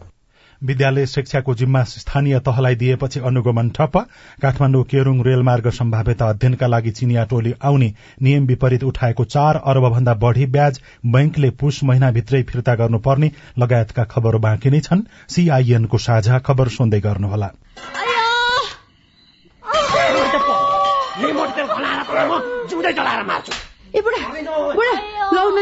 विद्यालय 0.65 1.07
शिक्षाको 1.07 1.55
जिम्मा 1.55 1.83
स्थानीय 1.85 2.39
तहलाई 2.41 2.75
दिएपछि 2.75 3.21
अनुगमन 3.21 3.71
ठप्प। 3.71 3.97
काठमाडौँ 4.43 4.85
केरूङ 4.85 5.23
रेलमार्ग 5.23 5.71
सम्भाव्यता 5.71 6.29
अध्ययनका 6.29 6.67
लागि 6.67 6.91
चिनिया 6.91 7.25
टोली 7.25 7.55
आउने 7.63 7.93
नियम 8.23 8.47
विपरीत 8.47 8.85
उठाएको 8.85 9.25
चार 9.25 9.57
अरब 9.65 9.89
भन्दा 9.89 10.15
बढ़ी 10.15 10.47
ब्याज 10.47 10.81
बैंकले 11.07 11.51
पुष 11.51 11.85
महिनाभित्रै 11.85 12.43
फिर्ता 12.43 12.75
गर्नुपर्ने 12.75 13.31
लगायतका 13.59 14.05
खबर 14.05 14.37
बाँकी 14.39 14.71
नै 14.71 14.81
छन्। 14.81 15.03
सीआईएनको 15.29 15.99
साझा 15.99 16.39
खबर 16.39 16.69
सुन्दै 16.69 17.01
गर्नुहोला। 17.01 17.51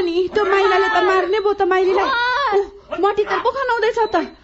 नि 0.04 0.28
त्यो 0.34 0.44
माइलाले 0.44 0.88
त 0.88 0.98
मार्ने 1.02 1.38
भयो 1.40 1.52
त 1.52 1.62
माइलीलाई। 1.62 2.08
मटी 3.00 3.24
त 3.24 3.32
पो 3.44 3.50
खनाउँदैछ 3.50 3.98
त। 4.14 4.43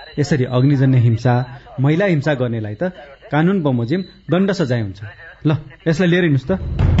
यसरी 0.19 0.45
अग्निजन्य 0.45 0.97
हिंसा 0.97 1.33
महिला 1.79 2.05
हिंसा 2.05 2.33
गर्नेलाई 2.33 2.75
त 2.75 2.83
कानून 3.31 3.61
बमोजिम 3.63 4.01
दण्ड 4.31 4.51
सजाय 4.51 4.81
हुन्छ। 4.81 4.99
ल 5.45 5.49
यसलाई 5.87 6.09
लिएर 6.09 6.23
हिँड्नुहोस् 6.23 6.49
त। 6.51 7.00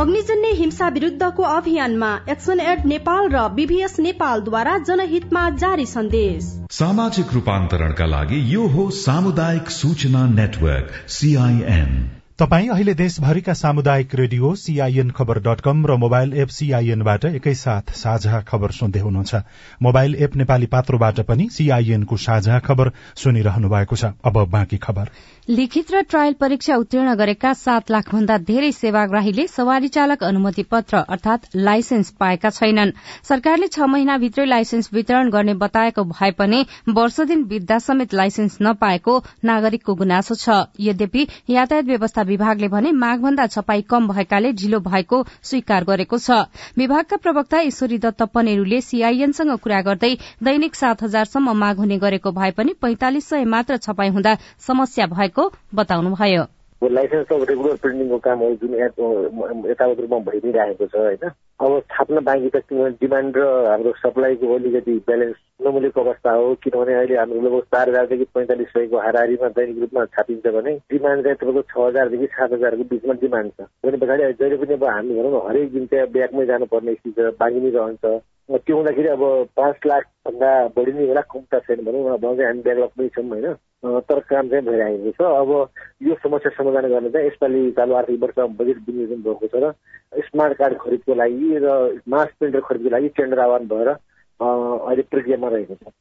अग्निजन्य 0.00 0.48
हिंसा 0.56 0.86
विरूद्धको 0.88 1.42
अभियानमा 1.44 2.08
एक्सन 2.30 2.60
एड 2.62 2.84
नेपाल 2.86 3.28
र 3.32 3.40
बीभीएस 3.56 3.98
नेपालद्वारा 4.00 4.76
जनहितमा 4.88 5.42
जारी 5.60 5.84
सन्देश। 5.86 6.44
सामाजिक 6.72 7.34
रूपान्तरणका 7.34 8.06
लागि 8.06 8.38
यो 8.54 8.66
हो 8.68 8.88
सामुदायिक 8.98 9.68
सूचना 9.70 10.24
नेटवर्क 10.30 10.96
सीआईएन 11.10 11.92
तपाई 12.38 12.68
अहिले 12.68 12.92
देशभरिका 12.94 13.52
सामुदायिक 13.52 14.14
radio 14.14 14.54
CIN 14.56 15.10
Khabar 15.10 15.38
dot 15.38 15.60
com 15.60 15.84
र 15.86 15.96
मोबाइल 15.98 16.32
एप 16.42 16.48
सीआईएनबाट 16.48 17.24
एकैसाथ 17.24 17.92
साझा 17.94 18.40
खबर 18.48 18.70
सुन्दै 18.72 19.00
हुनुहुन्छ। 19.00 19.40
मोबाइल 19.82 20.14
एप 20.24 20.36
नेपाली 20.36 20.66
पात्रोबाट 20.74 21.20
पनि 21.28 21.48
सीआईएनको 21.52 22.16
साझा 22.16 22.58
खबर 22.60 22.90
सुनिरहनु 23.16 23.68
भएको 23.68 23.96
छ। 23.96 24.12
अब 24.24 24.44
बाँकी 24.48 24.76
खबर। 24.78 25.10
लिखित 25.50 25.90
र 25.90 26.00
ट्रायल 26.02 26.32
परीक्षा 26.40 26.74
उत्तीर्ण 26.76 27.14
गरेका 27.18 27.52
सात 27.52 27.90
लाख 27.90 28.10
भन्दा 28.14 28.36
धेरै 28.40 28.70
सेवाग्राहीले 28.72 29.46
सवारी 29.48 29.88
चालक 29.88 30.22
अनुमति 30.24 30.62
पत्र 30.62 30.96
अर्थात 31.10 31.48
लाइसेन्स 31.56 32.10
पाएका 32.20 32.50
छैनन्। 32.50 32.92
सरकारले 33.28 33.66
छ 33.66 33.88
महिनाभित्रै 33.90 34.44
लाइसेन्स 34.46 34.90
वितरण 34.94 35.30
गर्ने 35.30 35.54
बताएको 35.62 36.04
भए 36.04 36.30
पनि 36.38 36.60
वर्ष 36.88 37.20
दिन 37.30 37.42
बित्दा 37.44 37.78
समेत 37.80 38.14
लाइसेन्स 38.14 38.58
नपाएको 38.62 39.16
नागरिकको 39.44 39.94
गुनासो 39.94 40.34
छ। 40.34 40.70
यद्यपि 40.80 41.26
यातायात 41.50 41.84
व्यवस्था 41.84 42.22
विभागले 42.30 42.68
भने 42.68 42.92
माघभन्दा 42.94 43.46
छपाई 43.48 43.82
कम 43.90 44.06
भएकाले 44.08 44.52
ढिलो 44.52 44.80
भएको 44.86 45.24
स्वीकार 45.42 45.84
गरेको 45.84 46.18
छ। 46.20 46.46
विभागका 46.78 47.16
प्रवक्ता 47.16 47.60
ईश्वरी 47.72 47.98
दत्त 47.98 48.22
पनेरूले 48.30 48.80
सीआईएनसँग 48.82 49.58
कुरा 49.58 49.82
गर्दै 49.82 50.14
दैनिक 50.44 50.74
सात 50.76 51.02
हजारसम्म 51.02 51.58
माग 51.58 51.76
हुने 51.78 51.98
गरेको 51.98 52.36
भए 52.38 52.50
पनि 52.54 52.78
पैंतालिस 52.80 53.28
सय 53.28 53.44
मात्र 53.50 53.82
छपाई 53.82 54.08
हुँदा 54.10 54.38
समस्या 54.68 55.06
भएको 55.10 55.38
बताउनुभयो 55.74 56.46
लाइसेन्स 56.82 57.32
अफ 57.32 57.42
रेगुलर 57.48 57.74
प्रिन्टिङको 57.76 58.18
कामहरू 58.24 58.54
जुन 58.60 58.74
यथावत 58.74 59.98
रूपमा 60.00 60.18
भइ 60.28 60.38
नै 60.44 60.52
रहेको 60.52 60.86
छ 60.86 60.96
होइन? 60.96 61.24
अब 61.60 61.72
छाप्न 61.92 62.20
बाँकी 62.24 62.48
त 62.54 62.56
डिमान्ड 63.00 63.36
र 63.36 63.42
हाम्रो 63.66 63.92
सप्लाईको 64.00 64.54
अलिकति 64.54 64.94
ब्यालेन्स 65.06 65.36
नमिलेको 65.66 66.00
अवस्था 66.00 66.32
हो 66.32 66.54
किनभने 66.64 66.94
अहिले 66.94 67.16
हाम्रो 67.16 67.40
लगभग 67.40 67.64
चार 67.74 67.88
हजारदेखि 67.88 68.26
पैँतालिस 68.34 68.68
सयको 68.72 68.96
हाराहारीमा 68.96 69.48
दैनिक 69.60 69.78
रूपमा 69.80 70.04
छापिन्छ 70.16 70.46
भने 70.56 70.72
डिमान्ड 70.92 71.24
चाहिँ 71.24 71.36
तपाईँको 71.36 71.62
छ 71.68 71.74
हजारदेखि 71.88 72.26
सात 72.32 72.52
हजारको 72.52 72.84
बिचमा 72.90 73.14
डिमान्ड 73.20 73.52
छ। 73.52 73.68
भने 73.84 73.96
पछाडि 74.00 74.32
जहिले 74.40 74.56
पनि 74.64 74.74
अब 74.74 74.84
हामी 74.84 75.12
भनौँ 75.20 75.32
न 75.36 75.46
हरेक 75.48 75.72
दिन 75.72 75.86
चाहिँ 75.92 76.06
ब्यागमै 76.16 76.46
जानुपर्ने 76.46 76.94
स्थिति 76.94 77.22
छ 77.22 77.36
बाँकी 77.40 77.60
नै 77.60 77.70
रहन्छ। 77.76 78.04
त्यो 78.50 78.76
हुँदाखेरि 78.76 79.08
अब 79.08 79.22
पाँच 79.56 79.86
लाख 79.86 80.04
भन्दा 80.26 80.50
बढी 80.76 80.92
नै 80.92 81.06
होला 81.06 81.20
कम्ता 81.30 81.58
छैन 81.58 81.84
भनौँ 81.86 82.02
न 82.08 82.16
चाहिँ 82.18 82.46
हामी 82.46 82.62
डेभलपमै 82.62 83.08
छौँ 83.08 83.24
होइन। 83.24 83.54
तर 84.10 84.18
काम 84.30 84.48
चाहिँ 84.48 84.64
भइरहेको 84.64 85.10
छ। 85.10 85.20
अब 85.22 85.50
यो 86.02 86.14
समस्या 86.22 86.50
समाधान 86.58 86.88
गर्न 86.90 87.10
चाहिँ 87.10 87.26
यसपालि 87.26 87.70
चालु 87.78 87.94
आर्थिक 87.94 88.22
वर्षमा 88.22 88.46
बजेट 88.58 88.78
विनियोजन 88.86 89.22
भएको 89.22 89.46
छ 89.46 89.62
र 89.62 89.72
स्मार्ट 90.26 90.58
कार्ड 90.58 90.78
खरिदको 90.78 91.14
लागि 91.14 91.48
र 91.62 91.68
मास 92.08 92.28
प्रिन्टर 92.38 92.60
खरिदको 92.60 92.90
लागि 92.90 93.08
टेन्डर 93.16 93.38
आह्वान 93.40 93.66
भएर 93.66 93.88
अहिले 93.88 95.02
प्रक्रियामा 95.02 95.48
रहेको 95.48 95.74
छ। 95.74 95.92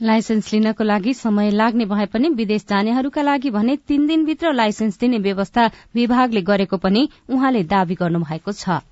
लाइसेन्स 0.00 0.52
लिनको 0.52 0.84
लागि 0.84 1.14
समय 1.14 1.50
लाग्ने 1.50 1.84
भए 1.86 2.06
पनि 2.12 2.28
विदेश 2.36 2.66
जानेहरूका 2.68 3.22
लागि 3.22 3.50
भने 3.50 3.76
तीन 3.88 4.06
दिनभित्र 4.06 4.52
लाइसेन्स 4.52 4.98
दिने 5.00 5.18
व्यवस्था 5.18 5.66
विभागले 5.94 6.42
गरेको 6.42 6.76
पनि 6.76 7.08
उहाँले 7.30 7.62
दावी 7.64 7.94
गर्नु 7.94 8.20
भएको 8.20 8.52
छ। 8.52 8.84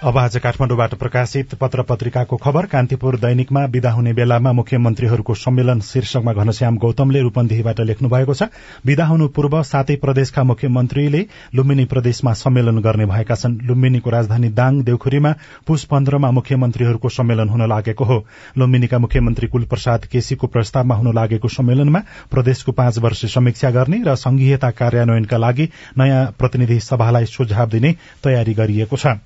अब 0.00 0.16
आज 0.18 0.36
काठमाडौँबाट 0.36 0.94
प्रकाशित 0.94 1.54
पत्र 1.54 1.82
पत्रिकाको 1.82 2.36
खबर 2.36 2.66
कान्तिपुर 2.66 3.16
दैनिकमा 3.20 3.64
विदा 3.64 3.90
हुने 3.92 4.12
बेलामा 4.12 4.52
मुख्यमन्त्रीहरूको 4.52 5.34
सम्मेलन 5.34 5.80
शीर्षकमा 5.80 6.32
घनश्याम 6.32 6.76
गौतमले 6.78 7.20
रूपन्देहीबाट 7.20 7.80
लेख्नु 7.80 8.08
भएको 8.08 8.34
छ। 8.34 8.48
विदा 8.86 9.06
हुनु 9.06 9.28
पूर्व 9.28 9.62
सातै 9.62 9.96
प्रदेशका 9.96 10.42
मुख्यमन्त्रीले 10.42 11.20
लुम्बिनी 11.54 11.84
प्रदेशमा 11.84 12.32
सम्मेलन 12.32 12.78
गर्ने 12.80 13.06
भएका 13.06 13.34
छन्। 13.34 13.58
लुम्बिनीको 13.60 14.10
राजधानी 14.10 14.48
दाङ 14.56 14.80
देउखुरीमा 14.88 15.34
पुष 15.66 15.84
पन्ध्रमा 15.92 16.30
मुख्यमन्त्रीहरूको 16.30 17.08
सम्मेलन 17.10 17.48
हुन 17.48 17.68
लागेको 17.68 18.04
हो। 18.04 18.18
लुम्बिनीका 18.56 18.98
मुख्यमन्त्री 18.98 19.48
कुलप्रसाद 19.52 20.08
केसीको 20.08 20.46
प्रस्तावमा 20.48 20.94
हुन 20.96 21.14
लागेको 21.14 21.48
सम्मेलनमा 21.50 22.00
प्रदेशको 22.32 22.72
पाँच 22.72 22.98
वर्ष 23.04 23.24
समीक्षा 23.36 23.70
गर्ने 23.70 24.02
र 24.08 24.16
संघीयता 24.16 24.70
कार्यान्वयनका 24.80 25.36
लागि 25.36 25.68
नयाँ 25.98 26.26
प्रतिनिधि 26.40 26.80
सभालाई 26.80 27.24
सुझाव 27.28 27.68
दिने 27.68 27.96
तयारी 28.24 28.54
गरिएको 28.54 28.96
छ। 28.96 29.20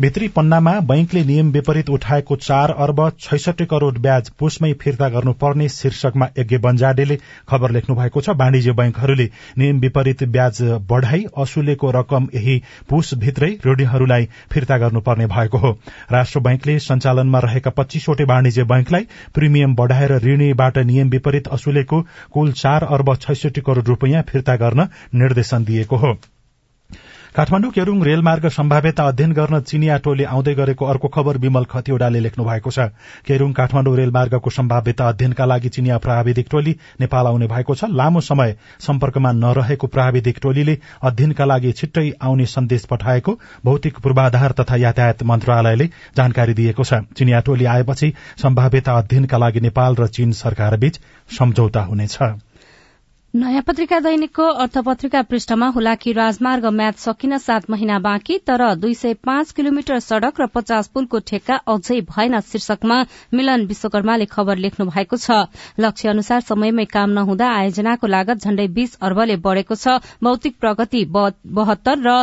भित्री 0.00 0.28
पन्नामा 0.28 0.72
बैंकले 0.82 1.22
नियम 1.24 1.50
विपरीत 1.50 1.90
उठाएको 1.90 2.36
चार 2.36 2.70
अर्ब 2.78 3.00
छैसठी 3.20 3.64
करोड़ 3.64 3.98
ब्याज 3.98 4.30
पुसमै 4.30 4.72
फिर्ता 4.72 5.08
गर्नुपर्ने 5.08 5.68
शीर्षकमा 5.68 6.28
यज्ञ 6.38 6.58
बन्जाडेले 6.58 7.16
खबर 7.48 7.70
लेख्नु 7.70 7.96
भएको 7.96 8.20
छ। 8.20 8.30
वाणिज्य 8.36 8.72
बैंकहरूले 8.72 9.28
नियम 9.58 9.78
विपरीत 9.80 10.24
ब्याज 10.28 10.62
बढ़ाई 10.88 11.24
असुलेको 11.38 11.90
रकम 11.90 12.28
यही 12.34 12.60
पुसभित्रै 12.90 13.52
ऋणीहरूलाई 13.66 14.28
फिर्ता 14.52 14.78
गर्नुपर्ने 14.78 15.26
भएको 15.28 15.58
हो। 15.58 15.72
राष्ट्र 16.12 16.40
बैंकले 16.40 16.78
सञ्चालनमा 16.80 17.38
रहेका 17.38 17.70
पच्चीसवटै 17.70 18.24
वाणिज्य 18.24 18.64
बैंकलाई 18.66 19.08
प्रिमियम 19.34 19.74
बढ़ाएर 19.74 20.18
ऋणीबाट 20.24 20.78
नियम 20.84 21.10
विपरीत 21.10 21.48
असुलेको 21.48 22.04
कुल 22.32 22.52
चार 22.54 22.84
अर्ब 22.90 23.16
छैसठी 23.16 23.60
करोड़ 23.60 23.84
रूपियाँ 23.84 24.22
फिर्ता 24.28 24.56
गर्न 24.58 24.88
निर्देशन 25.14 25.64
दिएको 25.64 25.96
हो। 25.96 26.16
काठमाण्डु 27.34 27.68
केरूङ 27.70 28.02
रेलमार्ग 28.04 28.46
सम्भाव्यता 28.48 29.04
अध्ययन 29.04 29.32
गर्न 29.34 29.58
चिनिया 29.60 29.96
टोली 29.98 30.24
आउँदै 30.24 30.52
गरेको 30.54 30.84
अर्को 30.86 31.08
खबर 31.08 31.36
विमल 31.36 31.64
खतिवड़ाले 31.66 32.20
लेख्नु 32.20 32.44
भएको 32.44 32.70
छ। 32.70 32.94
केरूङ 33.26 33.52
काठमाण्डु 33.52 33.94
रेलमार्गको 33.94 34.50
सम्भाव्यता 34.50 35.08
अध्ययनका 35.08 35.44
लागि 35.44 35.68
चिनिया 35.68 35.96
प्राविधिक 35.98 36.46
टोली 36.50 36.76
नेपाल 37.00 37.26
आउने 37.26 37.46
भएको 37.46 37.74
छ। 37.74 37.90
लामो 37.90 38.20
समय 38.20 38.54
सम्पर्कमा 38.80 39.32
नरहेको 39.34 39.86
प्राविधिक 39.90 40.38
टोलीले 40.42 40.78
अध्ययनका 41.02 41.44
लागि 41.44 41.72
छिट्टै 41.74 42.06
आउने 42.22 42.46
सन्देश 42.46 42.86
पठाएको 42.86 43.38
भौतिक 43.64 43.98
पूर्वाधार 43.98 44.52
तथा 44.54 44.76
यातायात 44.86 45.22
मन्त्रालयले 45.26 45.90
जानकारी 46.14 46.54
दिएको 46.54 46.84
छ। 46.84 47.02
चिनिया 47.18 47.40
टोली 47.42 47.64
आएपछि 47.66 48.14
सम्भाव्यता 48.38 48.98
अध्ययनका 48.98 49.38
लागि 49.38 49.60
नेपाल 49.60 49.96
र 49.96 50.06
चीन 50.08 50.32
सरकारबीच 50.38 51.00
सम्झौता 51.34 51.82
हुनेछ। 51.82 52.18
नयाँ 53.34 53.62
पत्रिका 53.66 53.98
दैनिकको 53.98 54.44
अर्थपत्रिका 54.62 55.20
पृष्ठमा 55.26 55.66
हुलाकी 55.74 56.12
राजमार्ग 56.12 56.66
म्याच 56.70 56.98
सकिन 56.98 57.36
सात 57.38 57.68
महिना 57.70 57.98
बाँकी 57.98 58.36
तर 58.46 58.62
दुई 58.74 58.94
सय 58.94 59.14
पाँच 59.26 59.50
किलोमिटर 59.52 59.98
सड़क 60.00 60.40
र 60.40 60.46
पचास 60.54 60.88
पुलको 60.94 61.18
ठेक्का 61.26 61.56
अझै 61.66 62.00
भएन 62.06 62.40
शीर्षकमा 62.40 63.00
मिलन 63.34 63.66
विश्वकर्माले 63.66 64.26
खबर 64.30 64.56
लेख्नु 64.56 64.86
भएको 64.86 65.16
छ। 65.16 65.50
लक्ष्य 65.80 66.08
अनुसार 66.08 66.40
समयमै 66.46 66.84
काम 66.94 67.10
नहुँदा 67.10 67.50
आयोजनाको 67.50 68.06
लागत 68.06 68.46
झण्डै 68.46 68.68
बीस 68.70 68.98
अर्बले 69.02 69.36
बढ़ेको 69.42 69.74
छ। 69.74 69.98
भौतिक 70.22 70.58
प्रगति 70.62 71.04
बहत्तर 71.10 72.06
र 72.06 72.16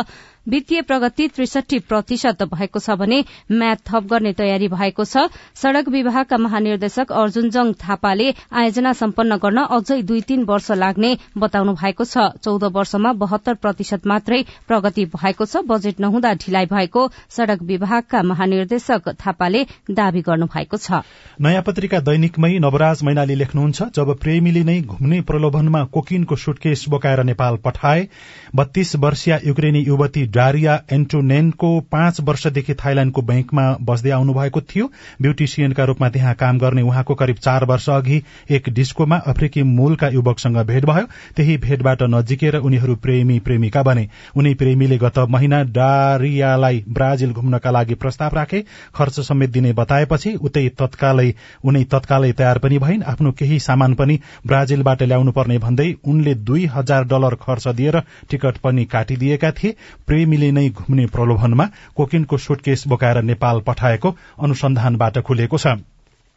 वित्तीय 0.46 0.82
प्रगति 0.82 1.26
त्रिसठी 1.28 1.78
प्रतिशत 1.80 2.42
भएको 2.44 2.78
छ 2.78 2.90
भने 2.98 3.18
म्याथ 3.52 3.76
थप 3.86 4.06
गर्ने 4.10 4.32
तयारी 4.32 4.68
भएको 4.68 5.04
छ। 5.04 5.28
सड़क 5.54 5.88
विभागका 5.88 6.38
महानिर्देशक 6.38 7.12
अर्जुनजङ 7.14 7.72
थापाले 7.78 8.26
आयोजना 8.52 8.92
सम्पन्न 8.92 9.36
गर्न 9.36 9.58
अझै 9.70 10.00
दुई 10.02 10.20
तीन 10.22 10.44
वर्ष 10.44 10.70
लाग्ने 10.74 11.16
बताउनु 11.38 11.74
भएको 11.74 12.04
छ। 12.04 12.26
चौध 12.42 12.64
वर्षमा 12.74 13.12
बहत्तर 13.14 13.54
प्रतिशत 13.56 14.06
मात्रै 14.06 14.42
प्रगति 14.68 15.04
भएको 15.14 15.44
छ। 15.44 15.62
बजेट 15.64 16.00
नहुँदा 16.00 16.34
ढिलाइ 16.42 16.66
भएको 16.66 17.06
सड़क 17.30 17.62
विभागका 17.62 18.22
महानिर्देशक 18.24 19.08
थापाले 19.16 19.64
दावी 19.92 20.20
गर्नु 20.22 20.46
भएको 20.48 20.76
छ। 20.76 21.02
नयाँ 21.40 21.62
पत्रिका 21.62 22.00
दैनिकमै 22.02 22.58
नवराज 22.58 23.02
मैनाली 23.04 23.34
लेख्नुहुन्छ 23.36 23.82
जब 23.94 24.14
प्रेमीले 24.18 24.64
नै 24.64 24.80
घुम्ने 24.82 25.20
प्रलोभनमा 25.22 25.84
कोकिनको 25.94 26.36
सुटकेस 26.38 26.84
बोकाएर 26.88 27.22
नेपाल 27.24 27.56
पठाए 27.64 28.08
बत्तीस 28.56 28.94
वर्षीय 28.98 29.40
युक्रेनी 29.46 29.84
युवती 29.84 30.26
डारिया 30.34 30.74
एन्टोनेनको 30.92 31.68
पाँच 31.92 32.20
वर्षदेखि 32.20 32.74
थाइल्याण्डको 32.74 33.22
बैंकमा 33.22 33.64
बस्दै 33.82 34.10
आउनु 34.10 34.32
भएको 34.34 34.60
थियो। 34.62 34.86
ब्युटिसियनका 35.22 35.84
रूपमा 35.84 36.08
त्यहाँ 36.08 36.34
काम 36.34 36.58
गर्ने 36.58 36.82
उहाँको 36.82 37.14
करिब 37.14 37.36
चार 37.36 37.64
वर्ष 37.64 37.88
अघि 37.90 38.22
एक 38.50 38.68
डिस्कोमा 38.70 39.16
अफ्रिकी 39.26 39.62
मूलका 39.62 40.08
युवकसँग 40.08 40.56
भेट 40.66 40.84
भयो। 40.84 41.06
त्यही 41.36 41.56
भेटबाट 41.58 42.02
नजिकेर 42.10 42.56
उनीहरू 42.58 42.94
प्रेमी 42.96 43.38
प्रेमिका 43.40 43.82
बने। 43.82 44.08
उनी 44.36 44.54
प्रेमीले 44.54 44.98
गत 44.98 45.18
महिना 45.30 45.62
डारियालाई 45.72 46.84
ब्राजिल 46.88 47.32
घुम्नका 47.32 47.70
लागि 47.70 47.94
प्रस्ताव 47.94 48.36
राखे। 48.36 48.64
खर्च 48.94 49.20
समेत 49.20 49.50
दिने 49.50 49.72
बताएपछि 49.72 50.34
उतै 50.42 50.68
तत्कालै 50.78 51.32
उनी 51.64 51.84
तत्कालै 51.84 52.32
तयार 52.32 52.58
पनि 52.58 52.78
भइन्। 52.78 53.02
आफ्नो 53.04 53.32
केही 53.32 53.58
सामान 53.60 53.94
पनि 53.94 54.18
ब्राजिलबाट 54.46 55.02
ल्याउनु 55.02 55.32
पर्ने 55.32 55.58
भन्दै 55.58 55.90
उनले 56.04 56.34
दुई 56.42 56.66
हजार 56.66 57.04
डलर 57.04 57.34
खर्च 57.42 57.68
दिएर 57.70 58.00
टिकट 58.30 58.56
पनि 58.58 58.84
काटिदिएका 58.86 59.50
थिए। 59.52 59.76
प्रेमीले 60.22 60.48
नै 60.56 60.62
घुम्ने 60.72 61.04
प्रलोभनमा 61.14 61.64
कोकिनको 61.96 62.38
सुटकेस 62.38 62.86
बोकाएर 62.88 63.22
नेपाल 63.26 63.60
पठाएको 63.66 64.14
अनुसन्धानबाट 64.40 65.18
खुलेको 65.26 65.58
छ। 65.58 65.74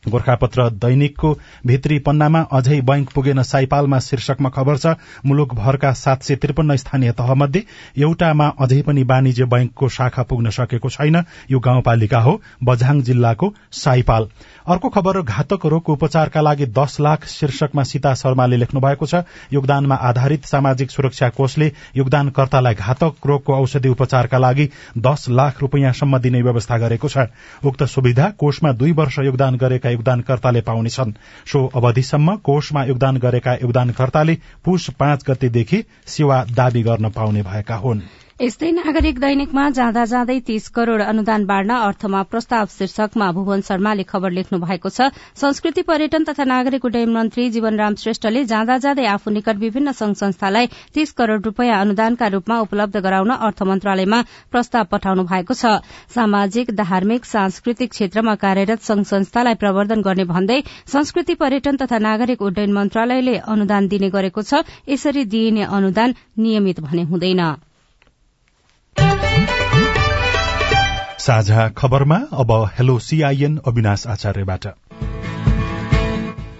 गोर्खापत्र 0.10 0.70
दैनिकको 0.78 1.34
भित्री 1.68 2.00
पन्नामा 2.00 2.42
अझै 2.52 2.80
बैंक 2.82 3.10
पुगेन 3.10 3.42
साइपालमा 3.44 4.00
शीर्षकमा 4.00 4.50
खबर 4.50 4.78
छ 4.78 4.96
मुलुकभरका 5.26 5.92
सात 5.96 6.24
सय 6.24 6.36
त्रिपन्न 6.36 6.76
स्थानीय 6.76 7.12
तहमध्ये 7.12 7.64
एउटामा 7.98 8.48
अझै 8.60 8.82
पनि 8.82 9.04
वाणिज्य 9.04 9.46
बैंकको 9.46 9.90
शाखा 9.90 10.24
पुग्न 10.24 10.50
सकेको 10.52 10.90
छैन। 10.90 11.16
यो 11.52 11.60
गाउँपालिका 11.60 12.20
हो 12.20 12.42
बझाङ 12.64 13.02
जिल्लाको 13.02 13.54
साइपाल। 13.74 14.28
अर्को 14.68 14.90
खबर 14.90 15.22
घातक 15.22 15.66
रोगको 15.66 15.94
उपचारका 15.94 16.42
लागि 16.42 16.66
दस 16.76 16.98
लाख 17.00 17.26
शीर्षकमा 17.28 17.84
सीता 17.84 18.14
शर्माले 18.16 18.58
लेख्नु 18.58 18.82
भएको 18.82 19.06
छ। 19.06 19.24
योगदानमा 19.54 19.96
आधारित 19.96 20.46
सामाजिक 20.46 20.92
सुरक्षा 20.92 21.30
कोषले 21.30 21.72
योगदानकर्तालाई 21.98 22.74
घातक 22.76 23.26
रोगको 23.26 23.54
औषधि 23.54 23.90
उपचारका 23.90 24.38
लागि 24.38 24.70
दस 25.00 25.26
लाख 25.30 25.62
रूपियाँसम्म 25.62 26.18
दिने 26.20 26.42
व्यवस्था 26.42 26.78
गरेको 26.78 27.08
छ। 27.08 27.28
उक्त 27.66 27.84
सुविधा 27.86 28.30
कोषमा 28.40 28.72
दुई 28.74 28.92
वर्ष 28.92 29.20
योगदान 29.20 29.56
गरेका 29.58 29.90
योगदानकर्ताले 29.96 30.62
पाउनेछन् 30.62 31.14
सो 31.52 31.66
अवधिसम्म 31.76 32.36
कोषमा 32.44 32.84
योगदान 32.86 33.18
गरेका 33.18 33.54
योगदानकर्ताले 33.54 34.38
पुष 34.66 34.90
पाँच 35.00 35.26
गतेदेखि 35.30 35.84
सेवा 36.08 36.44
दावी 36.56 36.84
गर्न 36.84 37.10
पाउने 37.10 37.42
भएका 37.44 37.76
हुन्। 37.76 38.02
यस्तै 38.36 38.70
नागरिक 38.76 39.20
दैनिकमा 39.24 39.66
जाँदा 39.76 40.04
जाँदै 40.12 40.40
तीस 40.48 40.68
करोड़ 40.76 41.02
अनुदान 41.02 41.44
बाँड्न 41.48 41.76
अर्थमा 41.82 42.22
प्रस्ताव 42.32 42.66
शीर्षकमा 42.70 43.28
भुवन 43.32 43.62
शर्माले 43.64 44.04
खबर 44.04 44.32
लेख्नु 44.38 44.58
भएको 44.60 44.90
छ। 44.90 45.08
संस्कृति 45.40 45.82
पर्यटन 45.82 46.24
तथा 46.28 46.44
नागरिक 46.44 46.86
उड्डयन 46.86 47.14
मन्त्री 47.16 47.46
जीवनराम 47.50 47.96
श्रेष्ठले 47.96 48.44
जाँदा 48.46 48.78
जाँदै 48.86 49.06
आफू 49.08 49.32
निकट 49.32 49.56
विभिन्न 49.58 49.92
संघ 49.96 50.16
संस्थालाई 50.20 50.68
तीस 50.94 51.12
करोड़ 51.16 51.40
रूपियाँ 51.42 51.80
अनुदानका 51.82 52.28
रूपमा 52.36 52.60
उपलब्ध 52.60 52.98
गराउन 53.06 53.32
अर्थ 53.38 53.64
मन्त्रालयमा 53.64 54.20
प्रस्ताव 54.52 54.86
पठाउनु 54.92 55.24
भएको 55.32 55.56
छ। 55.56 55.80
सामाजिक 56.12 56.76
धार्मिक 56.76 57.26
सांस्कृतिक 57.26 57.92
क्षेत्रमा 57.92 58.36
कार्यरत 58.44 58.84
संघ 58.84 59.06
संस्थालाई 59.08 59.56
प्रवर्धन 59.64 60.02
गर्ने 60.02 60.26
भन्दै 60.34 60.60
संस्कृति 60.92 61.36
पर्यटन 61.40 61.80
तथा 61.80 62.04
नागरिक 62.04 62.42
उड्डयन 62.42 62.74
मन्त्रालयले 62.74 63.38
अनुदान 63.48 63.88
दिने 63.88 64.10
गरेको 64.12 64.44
छ। 64.44 64.68
यसरी 64.90 65.24
दिइने 65.32 65.72
अनुदान 65.80 66.16
नियमित 66.38 66.84
भने 66.84 67.08
हुँदैन। 67.14 67.42
साझा 71.20 71.70
खबरमा 71.70 72.16
अब 72.16 72.52
हेलो 72.80 73.00
सीआईएन 73.00 73.58
अविनाश 73.68 74.08
आचार्यबाट। 74.08 74.68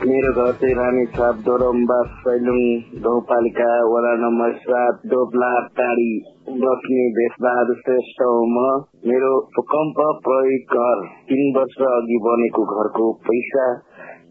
मेरो 0.08 0.32
घर 0.34 0.52
चाहिँ 0.52 0.76
रानी 0.76 1.06
छाप 1.06 1.36
दोरम्बा 1.36 2.04
सैलुङ 2.04 2.60
गाउँपालिका 3.02 3.70
वडा 3.86 4.14
नम्बर 4.16 4.52
सात 4.54 5.02
डोप्ला 5.06 5.60
टाढी 5.60 6.20
बस्ने 6.50 7.10
भेषबहादुर 7.10 7.76
श्रेष्ठ 7.76 8.22
हो 8.22 8.46
म। 8.46 8.84
मेरो 9.08 9.40
भूकम्प 9.40 9.96
प्रयोग 9.98 10.78
घर 10.78 11.08
तीन 11.08 11.54
वर्ष 11.58 11.78
अघि 11.90 12.18
बनेको 12.18 12.66
घरको 12.66 13.14
पैसा 13.14 13.66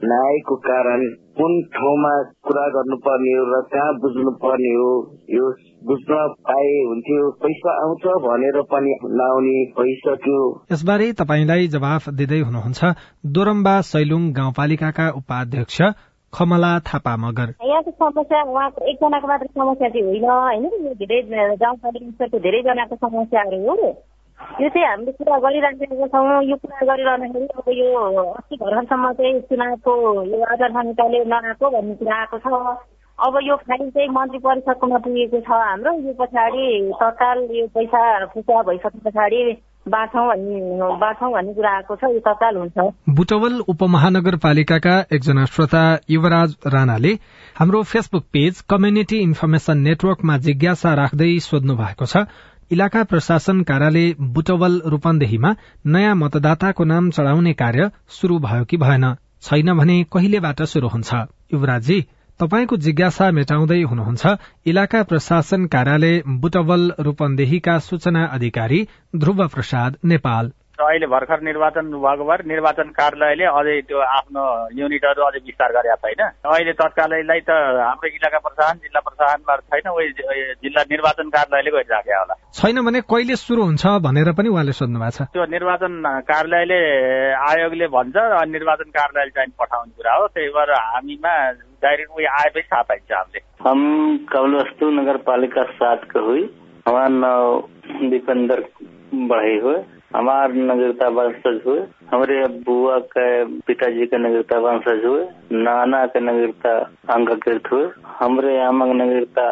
नआएको 0.04 0.56
कारण 0.56 1.04
कुन 1.38 1.62
ठाउँमा 1.62 2.22
कुरा 2.22 2.68
गर्नुपर्ने 2.68 3.32
हो 3.38 3.44
र 3.44 3.60
कहाँ 3.62 3.94
बुझ्नु 3.94 4.30
पर्ने 4.30 4.74
हो 4.74 4.90
यो 5.30 5.52
बुझ्न 5.84 6.16
पाए 6.44 6.70
हुन्थ्यो। 6.84 7.30
पैसा 7.42 7.72
आउँछ 7.82 8.04
भनेर 8.24 8.60
पनि 8.72 8.92
नआउने 9.12 9.56
भइसक्यो 9.78 10.38
यसबारे 10.72 11.12
तपाईँलाई 11.20 11.66
जवाफ 11.74 12.08
दिँदै 12.20 12.40
हुनुहुन्छ 12.40 12.94
दोरम्बा 13.36 13.74
सैलुङ 13.90 14.22
गाउँपालिकाका 14.32 15.08
उपाध्यक्ष 15.16 15.80
खमला 16.32 16.72
थापा 16.86 17.16
मगर। 17.16 17.48
यहाँको 17.64 17.90
समस्या 17.90 18.40
उहाँको 18.42 18.86
एकजनाको 18.90 19.28
मात्र 19.28 19.46
समस्या 19.46 19.88
चाहिँ 19.88 20.06
होइन। 20.06 20.24
होइन 20.24 20.86
यो 20.86 20.94
धेरै 21.02 21.20
गाउँपालिका 21.56 22.10
स्तरको 22.10 22.38
धेरैजनाको 22.46 22.96
समस्याहरू 22.96 23.60
हो। 23.68 23.76
यो 24.62 24.68
चाहिँ 24.68 24.86
हामीले 24.88 25.12
कुरा 25.12 25.38
गरिराखेका 25.44 26.06
छौँ। 26.06 26.42
यो 26.50 26.56
कुरा 26.56 26.80
गरिरहँदाखेरि 26.88 27.46
अब 27.58 27.68
यो 27.78 27.90
अस्ति 28.32 28.56
भर्खरसम्म 28.62 29.12
चाहिँ 29.20 29.40
चुनावको 29.52 29.92
यो 30.32 30.42
आधार 30.52 30.70
संहिताले 30.74 31.24
नआएको 31.24 31.70
भन्ने 31.70 31.94
कुरा 32.00 32.16
आएको 32.18 32.38
छ। 32.38 32.48
अब 33.18 33.38
यो 33.42 33.56
फाइल 33.56 33.90
चाहिँ 33.90 34.08
मन्त्री 34.10 34.38
परिषदकोमा 34.44 34.98
पुगेको 35.04 35.40
छ 35.40 35.50
हाम्रो। 35.50 35.92
यो 36.06 36.12
पछाडि 36.20 36.64
तत्काल 37.00 37.38
यो 37.56 37.66
पैसा 37.74 38.02
फुका 38.34 38.62
भइसके 38.62 38.98
पछाडि 39.04 39.42
बाँच्छौँ 39.88 40.26
भन्ने 40.28 40.96
बाँच्छौँ 41.00 41.30
भन्ने 41.32 41.52
कुरा 41.54 41.70
आएको 41.76 41.96
छ 41.96 42.10
यो 42.14 42.20
तत्काल 42.26 42.56
हुन्छ। 42.56 42.78
बुटवल 43.16 43.60
उपमहानगरपालिकाका 43.68 44.96
एकजना 45.14 45.44
श्रोता 45.46 45.82
युवराज 46.10 46.56
राणाले 46.74 47.12
हाम्रो 47.58 47.82
फेसबुक 47.92 48.24
पेज 48.32 48.60
कम्युनिटी 48.70 49.18
इन्फर्मेशन 49.22 49.78
नेटवर्कमा 49.88 50.36
जिज्ञासा 50.46 50.94
राख्दै 50.94 51.30
सोध्नु 51.46 51.76
भएको 51.76 52.06
छ 52.06 52.24
इलाका 52.72 53.02
प्रशासन 53.04 53.62
कार्यालय 53.70 54.12
बुटवल 54.34 54.80
रूपन्देहीमा 54.92 55.54
नयाँ 55.86 56.14
मतदाताको 56.16 56.84
नाम 56.84 57.10
चढ़ाउने 57.10 57.52
कार्य 57.54 57.90
शुरू 58.10 58.38
भयो 58.40 58.64
कि 58.64 58.76
भएन? 58.76 59.14
छैन 59.42 59.72
भने 59.78 60.02
कहिलेबाट 60.12 60.62
शुरू 60.64 60.88
हुन्छ? 60.88 61.14
युवराजी 61.52 62.00
तपाईँको 62.40 62.76
जिज्ञासा 62.84 63.30
मेटाउँदै 63.30 63.80
हुनुहुन्छ 63.82 64.24
इलाका 64.66 65.02
प्रशासन 65.10 65.66
कार्यालय 65.74 66.14
बुटवल 66.42 66.82
रूपन्देहीका 67.06 67.78
सूचना 67.86 68.24
अधिकारी 68.34 68.80
ध्रुव 69.14 69.46
प्रसाद 69.54 69.96
नेपाल। 70.04 70.50
अहिले 70.74 71.06
भर्खर 71.06 71.40
निर्वाचन 71.46 71.86
भएको 71.94 72.24
भएर 72.26 72.40
निर्वाचन 72.50 72.88
कार्यालयले 72.98 73.46
अझै 73.46 73.74
त्यो 73.86 73.98
आफ्नो 74.18 74.42
युनिटहरू 74.74 75.22
अझै 75.22 75.40
विस्तार 75.46 75.70
गरेका 75.70 75.96
छैन। 76.02 76.22
अहिले 76.50 76.72
तत्कालैलाई 76.74 77.40
त 77.46 77.50
हाम्रो 77.78 78.08
इलाका 78.10 78.38
प्रशासन 78.42 78.82
जिल्ला 78.82 79.00
प्रशासनबाट 79.06 79.60
छैन 79.70 79.86
जिल्ला 80.58 80.82
निर्वाचन 80.90 81.28
कार्यालयले 81.30 81.70
गरिराखेको 81.70 82.18
होला। 82.18 82.34
छैन 82.58 82.76
भने 82.82 83.00
कहिले 83.06 83.36
सुरु 83.38 83.62
हुन्छ 83.62 83.84
भनेर 84.02 84.32
पनि 84.34 84.48
उहाँले 84.50 84.74
सोध्नु 84.74 84.98
भएको 84.98 85.14
छ। 85.14 85.30
त्यो 85.30 85.44
निर्वाचन 85.54 85.92
कार्यालयले 86.26 86.80
आयोगले 87.38 87.86
भन्छ 87.94 88.16
निर्वाचन 88.50 88.88
कार्यालयले 88.98 89.30
चाहिँ 89.30 89.54
पठाउने 89.54 89.92
कुरा 89.94 90.12
हो। 90.18 90.26
त्यही 90.34 90.48
भएर 90.58 90.70
हामीमा 90.74 91.34
डाइरेक्ट 91.84 92.18
उयो 92.18 92.30
आएपछि 92.40 92.68
थाहा 92.72 92.82
पाइन्छ 92.90 93.12
हामीले 93.12 93.40
हम 93.62 93.80
कवलवस्तु 94.32 94.90
नगर 94.90 95.16
पालिका 95.26 95.62
सात 95.74 96.04
के 96.12 96.26
हुई। 96.26 96.42
हमारा 96.88 97.08
नाम 97.10 98.10
दीपेंद्र 98.10 98.64
बढ़े 99.28 99.58
हुए 99.60 99.76
हमार 100.14 100.52
नगरता 100.64 101.08
वंशज 101.14 101.60
हुए 101.66 101.80
हमारे 102.10 102.36
बुआ 102.66 102.98
के 103.12 103.26
पिताजी 103.68 104.06
के 104.06 104.18
नगरता 104.18 104.58
वंशज 104.60 105.04
हुए 105.04 105.22
नाना 105.60 106.04
के 106.06 106.20
नगरता 106.20 106.74
अंगकृत 107.14 107.72
हुए 107.72 107.88
हमरे 108.18 108.52
आमक 108.64 108.94
नगरता 108.96 109.46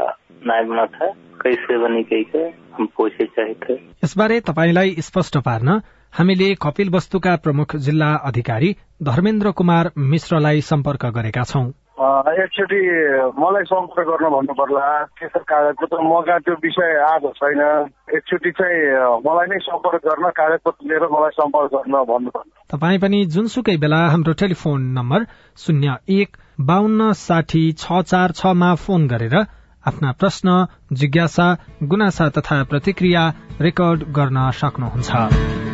नायबनाथ 0.46 1.02
है। 1.02 1.10
कैसे 1.42 1.78
बनी 1.78 2.02
कही 2.02 2.24
के 2.26 2.44
हम 2.74 2.86
पूछे 2.96 3.24
चाहते 3.36 3.74
यसबारे 4.04 4.40
तपाईँलाई 4.40 4.94
स्पष्ट 5.00 5.38
पार्न 5.38 5.80
हामीले 6.12 6.54
कपिल 6.62 6.90
वस्तुका 6.90 7.36
प्रमुख 7.44 7.76
जिल्ला 7.84 8.14
अधिकारी 8.24 8.74
धर्मेन्द्र 9.02 9.50
कुमार 9.52 9.90
मिश्रलाई 10.10 10.60
सम्पर्क 10.62 11.06
गरेका 11.14 11.42
छौं। 11.44 11.64
एकचोटि 12.02 12.80
मलाई 13.38 13.64
सम्पर्क 13.70 14.08
गर्न 14.08 14.28
भन्नु 14.34 14.54
पर्ला 14.58 14.86
त्यसो 15.18 15.40
कागजको 15.50 15.86
त 15.86 15.94
मगा 16.02 16.36
त्यो 16.44 16.54
विषय 16.64 16.92
आएको 17.08 17.30
छैन। 17.38 17.62
एकचोटि 18.16 18.50
चाहिँ 18.58 18.80
मलाई 19.26 19.46
नै 19.46 19.58
सम्पर्क 19.62 20.02
गर्न 20.06 20.30
कागजपत्र 20.38 20.88
लिएर 20.88 21.06
मलाई 21.14 21.36
सम्पर्क 21.38 21.70
गर्न 21.74 21.94
भन्नु 22.10 22.30
पर्ला 22.36 22.52
तपाईँ 22.74 22.98
पनि 22.98 23.24
जुनसुकै 23.34 23.76
बेला 23.82 24.00
हाम्रो 24.12 24.32
टेलिफोन 24.42 24.80
नम्बर 24.98 25.26
शून्य 25.56 25.96
एक 26.18 26.36
बान्न 26.60 27.12
साठी 27.18 27.64
छ 27.74 28.02
चार 28.04 28.38
छमा 28.38 28.74
फोन 28.84 29.06
गरेर 29.08 29.36
आफ्ना 29.84 30.12
प्रश्न 30.20 30.48
जिज्ञासा 30.92 31.46
गुनासा 31.84 32.28
तथा 32.36 32.62
प्रतिक्रिया 32.70 33.28
रेकर्ड 33.60 34.08
गर्न 34.12 34.50
सक्नुहुन्छ। 34.60 35.71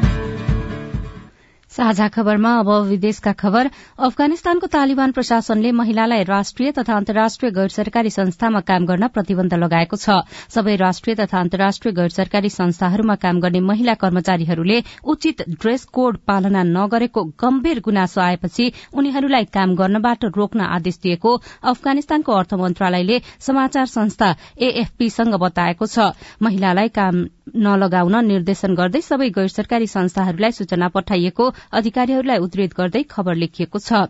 साझा 1.78 2.06
खबरमा 2.10 2.52
अब 2.58 2.70
विदेशका 2.86 3.32
खबर। 3.38 3.70
अफगानिस्तानको 4.02 4.66
तालिबान 4.66 5.12
प्रशासनले 5.14 5.70
महिलालाई 5.72 6.22
राष्ट्रिय 6.26 6.70
तथा 6.74 6.94
अन्तर्राष्ट्रिय 6.96 7.50
गैर 7.54 7.68
सरकारी 7.70 8.10
संस्थामा 8.10 8.60
काम 8.66 8.86
गर्न 8.86 9.06
प्रतिबन्ध 9.08 9.54
लगाएको 9.54 9.96
छ। 9.96 10.16
सबै 10.50 10.74
राष्ट्रिय 10.76 11.14
तथा 11.14 11.38
अन्तर्राष्ट्रिय 11.38 11.94
गैर 11.94 12.08
सरकारी 12.10 12.50
संस्थाहरूमा 12.50 13.14
काम 13.22 13.40
गर्ने 13.40 13.60
महिला 13.62 13.94
कर्मचारीहरूले 13.94 14.80
उचित 15.06 15.44
ड्रेस 15.54 15.84
कोड 15.94 16.18
पालना 16.26 16.62
नगरेको 16.66 17.24
गम्भीर 17.38 17.80
गुनासो 17.80 18.20
आएपछि 18.20 18.70
उनीहरूलाई 18.98 19.44
काम 19.54 19.78
गर्नबाट 19.78 20.24
रोक्न 20.34 20.60
आदेश 20.72 20.98
दिएको 20.98 21.36
अफगानिस्तानको 21.68 22.32
अर्थ 22.32 22.54
मन्त्रालयले 22.58 23.22
समाचार 23.38 23.86
संस्था 23.86 24.34
एएफपीसँग 24.58 25.34
बताएको 25.38 25.86
छ। 25.86 26.10
महिलालाई 26.42 26.88
काम 26.98 27.24
नलगाउन 27.56 28.24
निर्देशन 28.26 28.74
गर्दै 28.74 29.00
सबै 29.00 29.28
गैर 29.30 29.48
सरकारी 29.48 29.87
संस्थाहरूलाई 29.87 30.52
सूचना 30.52 30.88
पठाइएको 30.88 31.44
अधिकारीहरूलाई 31.72 32.38
उद्धित 32.38 32.74
गर्दै 32.76 33.02
खबर 33.11 33.34
लेखिएको 33.34 33.78
छ। 33.78 34.08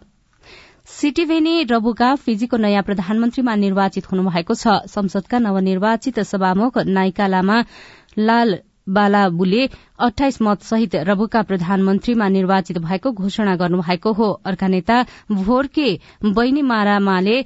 सिटिभेनी 0.89 1.63
रबुगा 1.71 2.15
फिजीको 2.17 2.57
नयाँ 2.57 2.83
प्रधानमन्त्रीमा 2.83 3.55
निर्वाचित 3.55 4.11
हुनुभएको 4.13 4.55
छ। 4.55 4.89
संसदका 4.89 5.39
नवनिर्वाचित 5.39 6.21
सभामुख 6.25 6.79
नाइका 6.89 7.27
लामा 7.27 7.59
लाल 8.21 8.59
बालाबुले 8.89 9.69
अठाइस 10.01 10.41
मत 10.43 10.63
सहित 10.63 10.95
रबुका 11.05 11.43
प्रधानमन्त्रीमा 11.43 12.29
निर्वाचित 12.29 12.79
भएको 12.81 13.13
घोषणा 13.13 13.57
गर्नुभएको 13.57 14.13
हो। 14.13 14.31
अर्का 14.45 14.69
नेता 14.69 15.03
भोरके 15.31 15.89
बैनी 16.25 16.63
मारामाले 16.65 17.37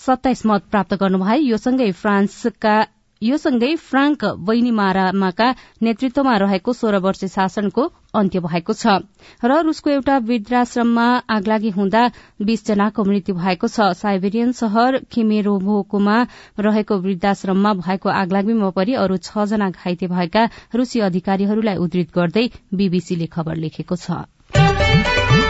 सत्ताइस 0.00 0.46
मत 0.46 0.64
प्राप्त 0.70 0.94
गर्नुभए 0.94 1.36
यो 1.38 1.56
सँगै 1.58 1.90
फ्रान्सका 1.92 2.74
यो 3.22 3.36
सँगै 3.36 3.74
फ्रान्क 3.82 4.24
बैनीमारामाका 4.48 5.46
नेतृत्वमा 5.82 6.34
रहेको 6.38 6.72
सोह्र 6.72 6.98
वर्ष 7.02 7.24
शासनको 7.32 7.86
अन्त्य 8.14 8.40
भएको 8.40 8.72
छ 8.72 8.94
र 9.44 9.58
रूसको 9.66 9.90
एउटा 9.90 10.18
वृद्धाश्रममा 10.28 11.06
आगलागी 11.36 11.70
हुँदा 11.70 12.02
बीस 12.42 12.64
जनाको 12.66 13.04
मृत्यु 13.04 13.34
भएको 13.34 13.68
छ। 13.68 13.90
साइबेरियन 13.98 14.52
शहर 14.60 15.00
खिमेरोभोकोमा 15.12 16.16
रहेको 16.60 16.98
वृद्धाश्रममा 17.00 17.74
भएको 17.82 18.08
आगलागीमा 18.22 18.70
परि 18.78 18.94
अरू 19.02 19.16
छ 19.18 19.50
जना 19.50 19.70
घाइते 19.72 20.06
भएका 20.14 20.48
रूसी 20.74 21.06
अधिकारीहरूलाई 21.10 21.76
उद्धृत 21.76 22.14
गर्दै 22.14 22.48
बीबीसीले 22.74 23.26
खबर 23.34 23.64
लेखेको 23.66 23.96
छ। 23.98 25.47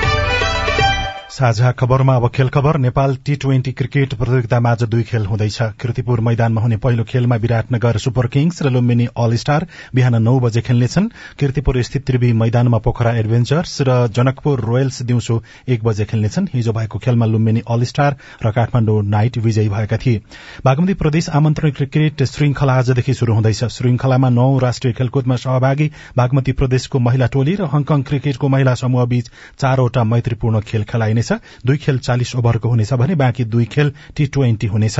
साझा 1.38 1.70
खबरमा 1.72 2.14
अब 2.16 2.28
खेल 2.34 2.48
खबर। 2.48 2.76
नेपाल 2.76 3.14
टी 3.26 3.34
ट्वेन्टी 3.36 3.72
क्रिकेट 3.72 4.14
प्रतियोगितामा 4.14 4.70
आज 4.70 4.82
दुई 4.84 5.02
खेल 5.06 5.26
हुँदैछ। 5.26 5.58
किर्तिपुर 5.80 6.20
मैदानमा 6.20 6.60
हुने 6.60 6.76
पहिलो 6.76 7.04
खेलमा 7.04 7.36
विराटनगर 7.36 7.96
सुपर 7.96 8.26
किङ्स 8.26 8.62
र 8.62 8.70
लुम्बिनी 8.70 9.06
अल 9.16 9.36
स्टार 9.36 9.66
बिहान 9.94 10.22
नौ 10.22 10.38
बजे 10.40 10.60
खेल्नेछन्। 10.60 11.06
किर्तिपुर 11.38 11.80
स्थित 11.82 12.06
त्रिवी 12.06 12.32
मैदानमा 12.34 12.78
पोखरा 12.78 13.12
एडभेन्चर्स 13.18 13.82
र 13.88 14.06
जनकपुर 14.10 14.60
रोयल्स 14.60 15.02
दिउँसो 15.02 15.36
एक 15.68 15.84
बजे 15.84 16.04
खेल्नेछन्। 16.04 16.48
हिजो 16.54 16.72
भएको 16.72 16.98
खेलमा 16.98 17.26
लुम्बिनी 17.26 17.62
अल 17.68 17.84
स्टार 17.84 18.16
र 18.42 18.50
काठमाडौँ 18.50 19.02
नाइट 19.06 19.38
विजयी 19.38 19.68
भएका 19.68 19.96
थिए। 19.96 20.22
बागमती 20.64 20.94
प्रदेश 20.96 21.30
आमन्त्रण 21.30 21.70
क्रिकेट 21.78 22.22
श्रृंखला 22.24 22.74
आजदेखि 22.74 23.14
शुरू 23.14 23.34
हुँदैछ। 23.34 23.64
श्रृंखलामा 23.68 24.28
नौ 24.30 24.48
राष्ट्रिय 24.58 24.92
खेलकुदमा 24.98 25.36
सहभागी 25.36 25.90
बागमती 26.16 26.52
प्रदेशको 26.58 26.98
महिला 26.98 27.26
टोली 27.28 27.54
र 27.54 27.70
हङकङ 27.76 28.02
क्रिकेटको 28.10 28.48
महिला 28.48 28.74
समूह 28.76 29.04
बीच 29.06 29.30
चारवटा 29.58 30.04
मैत्रीपूर्ण 30.06 30.66
खेल 30.66 30.84
खेलाइनेछ। 30.84 31.26
दुई 31.66 31.76
खेल 31.76 31.98
चालिस 31.98 32.34
ओभरको 32.36 32.68
हुनेछ 32.68 32.92
भने 32.94 33.14
बाँकी 33.14 33.44
दुई 33.44 33.64
खेल 33.64 33.92
टी 34.16 34.26
ट्वेन्टी 34.26 34.66
हुनेछ। 34.66 34.98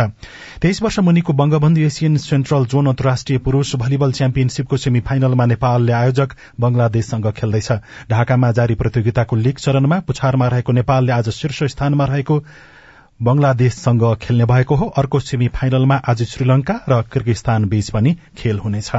तेइस 0.63 0.83
वर्ष 0.83 0.99
मुनिको 0.99 1.33
बंगबन्धु 1.33 1.81
एसियन 1.81 2.17
सेन्ट्रल 2.17 2.67
जोन 2.67 2.87
अन्तर्राष्ट्रिय 2.87 3.39
पुरूष 3.39 3.75
भलिबल 3.77 4.13
च्याम्पियनशीपको 4.13 4.77
सेमी 4.77 5.01
फाइनलमा 5.01 5.47
नेपालले 5.47 5.93
आयोजक 5.93 6.35
बंगलादेशसँग 6.61 7.31
खेल्दैछ। 7.33 7.73
ढाकामा 8.11 8.53
जारी 8.53 8.75
प्रतियोगिताको 8.75 9.37
लीग 9.37 9.57
चरणमा 9.59 10.01
पुछारमा 10.01 10.49
रहेको 10.49 10.73
नेपालले 10.73 11.13
आज 11.13 11.29
शीर्ष 11.31 11.63
स्थानमा 11.75 12.05
रहेको 12.05 12.43
बंगलादेशसँग 13.21 14.03
खेल्ने 14.23 14.45
भएको 14.45 14.75
हो। 14.75 14.87
अर्को 14.97 15.21
सेमी 15.21 15.49
फाइनलमा 15.49 15.97
आज 16.09 16.23
श्रीलंका 16.25 16.81
र 16.89 17.03
किर्गिस्तान 17.13 17.65
बीच 17.65 17.91
पनि 17.91 18.17
खेल 18.39 18.59
हुनेछ। 18.59 18.91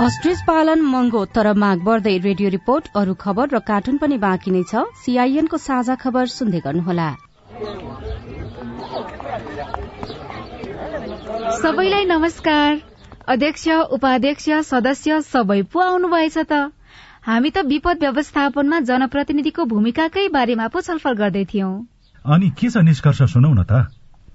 अस्ट्रिच 0.00 0.40
पालन 0.40 0.82
महँगो 0.82 1.24
तर 1.36 1.52
माग 1.62 1.80
बढ्दै 1.86 2.12
रेडियो 2.26 2.50
रिपोर्ट 2.52 2.86
अरू 2.96 3.14
खबर 3.24 3.48
र 3.54 3.58
कार्टुन 3.70 3.98
पनि 4.04 4.16
बाँकी 4.22 4.52
नै 4.54 4.62
छ। 4.70 4.84
सीआईएनको 5.00 5.58
साझा 5.64 5.96
खबर 6.04 6.30
सुन्दै 6.34 6.60
गर्नुहोला। 6.66 7.08
सबैलाई 11.58 12.04
नमस्कार। 12.12 12.80
अध्यक्ष 13.28 13.68
उपाध्यक्ष 13.98 14.48
सदस्य 14.70 15.20
सबै 15.28 15.60
पो 15.68 15.84
आउनुभएछ 15.84 16.38
त? 16.38 16.72
हामी 17.28 17.50
त 17.50 17.68
विपद 17.68 18.04
व्यवस्थापनमा 18.08 18.80
जनप्रतिनिधिको 18.88 19.70
भूमिकाकै 19.76 20.28
बारेमा 20.32 20.72
पो 20.72 20.86
छलफल 20.88 21.22
गर्दै 21.22 21.44
थियौं। 21.52 21.72
अनि 22.24 22.50
के 22.56 22.70
छ 22.70 22.88
निष्कर्ष 22.88 23.22
सुनौ 23.36 23.52
न 23.52 23.68
त? 23.68 23.99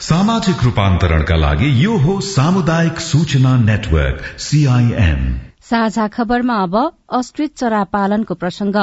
सामाजिक 0.00 0.62
रूपान्तरणका 0.64 1.36
लागि 1.36 1.68
यो 1.84 1.96
हो 1.98 2.12
सामुदायिक 2.20 3.00
सूचना 3.00 3.56
नेटवर्क 3.58 4.20
सीआईएन 4.38 5.24
साझा 5.62 6.06
खबरमा 6.08 6.54
अब 6.62 6.76
अस्ट्रिच 7.18 7.52
चरा 7.54 7.82
पालनको 7.84 8.34
प्रसंग। 8.34 8.76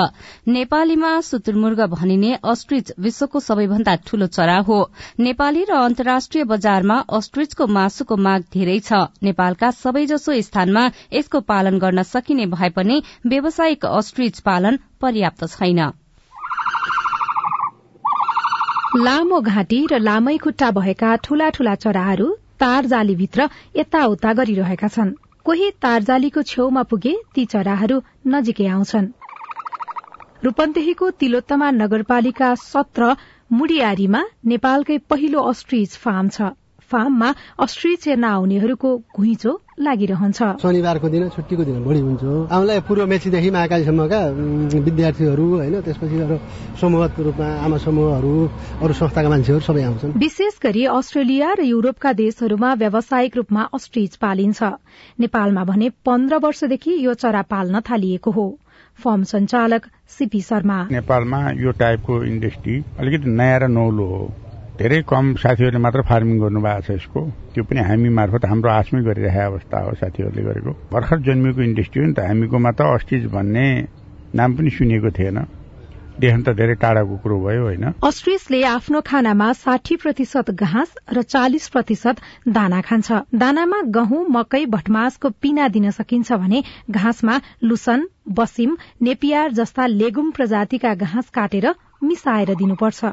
नेपालीमा 0.47 1.13
सुतुरमुर्ग 1.21 1.81
भनिने 1.93 2.33
अस्ट्रिच 2.43 2.91
विश्वको 2.99 3.39
सबैभन्दा 3.39 3.95
ठूलो 4.05 4.27
चरा 4.27 4.59
हो। 4.59 4.79
नेपाली 5.19 5.63
र 5.63 5.79
अन्तर्राष्ट्रिय 5.79 6.43
बजारमा 6.43 6.97
अस्ट्रिचको 7.15 7.67
मासुको 7.79 8.17
माग 8.19 8.43
धेरै 8.53 8.79
छ। 8.79 9.03
नेपालका 9.23 9.71
सबैजसो 9.81 10.41
स्थानमा 10.41 10.89
यसको 11.13 11.39
पालन 11.41 11.79
गर्न 11.79 12.03
सकिने 12.05 12.45
भए 12.53 12.69
पनि 12.69 13.03
व्यावसायिक 13.25 13.85
अस्ट्रिच 13.97 14.39
पालन 14.41 14.79
पर्याप्त 15.01 15.47
छैन। 15.47 15.87
लामो 18.95 19.39
घाँटी 19.41 19.77
र 19.91 19.97
लामै 19.99 20.37
खुट्टा 20.37 20.69
भएका 20.71 21.15
ठूला 21.23 21.49
ठूला 21.49 21.73
चराहरू 21.75 22.27
तार 22.59 22.85
जालीभित्र 22.85 23.47
यताउता 23.75 24.31
गरिरहेका 24.33 24.87
छन्। 24.87 25.11
कोही 25.45 25.69
तारजालीको 25.83 26.41
छेउमा 26.41 26.83
पुगे 26.83 27.13
ती 27.35 27.45
चराहरू 27.45 27.97
नजिकै 28.27 28.67
आउँछन्। 28.67 29.11
रूपन्देहीको 30.43 31.09
तिलोत्तमा 31.19 31.71
नगरपालिका 31.71 32.53
सत्र 32.63 33.15
मुडियारीमा 33.51 34.21
नेपालकै 34.45 34.97
पहिलो 35.11 35.43
अस्ट्रिच 35.51 35.97
फार्म 35.97 36.29
छ। 36.29 36.55
फार्ममा 36.91 37.29
अस्ट्रिच 37.59 38.07
हेर्न 38.07 38.23
आउनेहरूको 38.25 38.89
घुइँचो 39.17 39.51
लागिरहन्छ। 39.75 40.39
शनिबारको 40.61 41.07
दिन 41.09 41.29
छुट्टीको 41.35 41.63
दिन 41.63 41.83
बढी 41.83 41.99
हुन्छ 41.99 42.23
आउँलाई 42.47 42.79
पूर्व 42.87 43.05
मेचीदेखि 43.05 43.49
महाकालीसम्मका 43.51 44.19
विद्यार्थीहरू 44.87 45.45
होइन 45.55 45.75
त्यसपछि 45.81 46.19
अरू 46.21 46.37
समूह 46.81 47.05
रूपमा 47.19 47.47
आमा 47.65 47.77
समूहहरू 47.85 48.33
अरू 48.81 48.93
संस्थाका 48.93 49.29
मान्छेहरू 49.29 49.61
सबै 49.67 49.83
आउँछन्। 49.83 50.15
विशेष 50.15 50.59
गरी 50.63 50.85
अस्ट्रेलिया 50.95 51.53
र 51.53 51.61
युरोपका 51.65 52.13
देशहरूमा 52.13 52.73
व्यावसायिक 52.73 53.35
रूपमा 53.37 53.63
अस्ट्रिच 53.73 54.15
पालिन्छ। 54.15 54.63
नेपालमा 55.19 55.63
भने 55.65 55.89
पन्ध्र 56.05 56.37
वर्षदेखि 56.39 56.93
यो 57.05 57.13
चरा 57.13 57.41
पाल्न 57.51 57.81
थालिएको 57.89 58.31
हो। 58.31 58.47
फर्म 58.99 59.23
सञ्चालक 59.27 59.85
सीपी 60.07 60.41
शर्मा। 60.41 60.79
नेपालमा 60.91 61.39
यो 61.59 61.71
टाइपको 61.75 62.23
इन्डस्ट्री 62.23 62.75
अलिकति 62.99 63.29
नयाँ 63.29 63.59
र 63.59 63.67
नौलो 63.67 64.05
हो। 64.07 64.23
धेरै 64.75 65.01
कम 65.07 65.25
साथीहरूले 65.39 65.79
मात्र 65.79 66.01
फार्मिङ 66.03 66.39
गर्नुभएको 66.39 66.81
छ 66.83 66.89
यसको। 66.99 67.21
त्यो 67.55 67.63
पनि 67.63 67.79
हामी 67.79 68.09
मार्फत 68.11 68.45
हाम्रो 68.45 68.69
आशमै 68.71 69.01
गरिरहेको 69.07 69.51
अवस्था 69.51 69.77
हो 69.85 69.91
साथीहरूले 69.95 70.43
गरेको। 70.43 70.71
भर्खर 70.91 71.19
जन्मिएको 71.27 71.61
इन्डस्ट्री 71.63 72.01
हो 72.01 72.07
नि 72.07 72.13
त 72.13 72.19
हामीकोमा 72.27 72.71
त 72.75 72.81
अस्टिज 72.83 73.23
भन्ने 73.31 73.65
नाम 74.35 74.49
पनि 74.55 74.69
सुनिएको 74.75 75.09
थिएन। 75.15 75.37
देख्न 76.19 76.41
त 76.43 76.49
धेरै 76.59 76.75
टाढाको 76.75 77.15
कुरो 77.23 77.37
भयो 77.39 77.63
होइन? 77.63 77.85
अस्ट्रिसले 78.03 78.59
आफ्नो 78.67 78.99
खानामा 79.01 79.47
साठी 79.63 79.95
प्रतिशत 79.95 80.51
घाँस 80.51 80.91
र 81.07 81.21
चालिस 81.23 81.65
प्रतिशत 81.71 82.15
दाना 82.47 82.79
खान्छ। 82.83 83.09
दानामा 83.31 83.79
गहुँ 83.95 84.27
मकै 84.27 84.63
भटमासको 84.67 85.29
पिना 85.39 85.67
दिन 85.71 85.91
सकिन्छ 85.91 86.31
भने 86.35 86.63
घाँसमा 86.91 87.35
लुसन 87.63 88.07
बसिम 88.27 88.77
नेपियार 89.01 89.51
जस्ता 89.55 89.85
लेगुम 89.95 90.31
प्रजातिका 90.31 90.93
घाँस 90.95 91.29
काटेर 91.31 91.67
मिसाएर 92.03 92.55
दिनुपर्छ। 92.55 93.05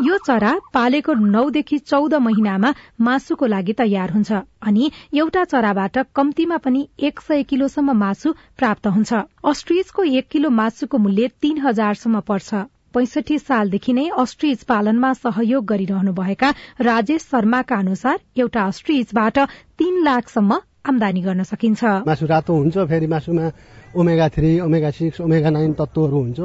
यो 0.00 0.16
चरा 0.18 0.50
पालेको 0.74 1.12
नौदेखि 1.20 1.78
चौध 1.80 2.14
महिनामा 2.22 2.72
मासुको 3.00 3.46
लागि 3.46 3.72
तयार 3.74 4.10
हुन्छ 4.10 4.32
अनि 4.62 4.90
एउटा 5.14 5.42
चराबाट 5.44 5.98
कम्तीमा 6.14 6.56
पनि 6.64 6.82
एक 7.00 7.20
सय 7.20 7.42
किलोसम्म 7.44 7.96
मासु 7.98 8.32
प्राप्त 8.58 8.86
हुन्छ। 8.88 9.12
अस्ट्रिजको 9.44 10.04
एक 10.12 10.28
किलो 10.30 10.50
मासुको 10.60 10.98
मूल्य 10.98 11.28
तीन 11.42 11.58
हजारसम्म 11.66 12.20
पर्छ। 12.30 12.62
पैंसठी 12.94 13.38
सालदेखि 13.40 13.92
नै 13.92 14.06
अस्ट्रिज 14.16 14.62
पालनमा 14.70 15.12
सहयोग 15.18 15.66
गरिरहनुभएका 15.66 16.54
राजेश 16.82 17.22
शर्माका 17.26 17.76
अनुसार 17.78 18.18
एउटा 18.38 18.62
अस्ट्रिजबाट 18.70 19.38
तीन 19.78 20.02
लाखसम्म 20.04 20.62
आमदानी 20.86 21.20
गर्न 21.26 21.42
सकिन्छ। 21.42 21.84
मासु 22.06 22.26
रातो 22.28 22.54
हुन्छ 22.54 22.86
फेरि 22.86 23.06
मासुमा 23.08 23.50
omega 23.98 24.28
three 24.30 24.58
omega 24.62 24.90
six 24.94 25.20
omega 25.20 25.50
nine 25.50 25.72
तत्वहरू 25.74 26.18
हुन्छ। 26.22 26.40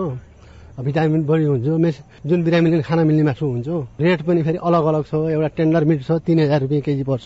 भिटामिन 0.74 1.22
बढी 1.30 1.46
हुन्छ 1.46 2.02
जुन 2.26 2.44
बिरामीले 2.44 2.82
खाना 2.82 3.04
मिल्ने 3.06 3.24
मासु 3.30 3.46
हुन्छ 3.46 3.70
रेट 4.02 4.22
पनि 4.26 4.42
फेरि 4.42 4.58
अलग 4.58 4.84
अलग 4.90 5.04
छ 5.06 5.14
एउटा 5.30 5.48
टेन्डर 5.54 5.84
मिट 5.86 6.02
छ 6.02 6.18
तिन 6.26 6.40
हजार 6.40 6.60
रुपियाँ 6.66 6.82
केजी 6.82 7.04
पर्छ। 7.06 7.26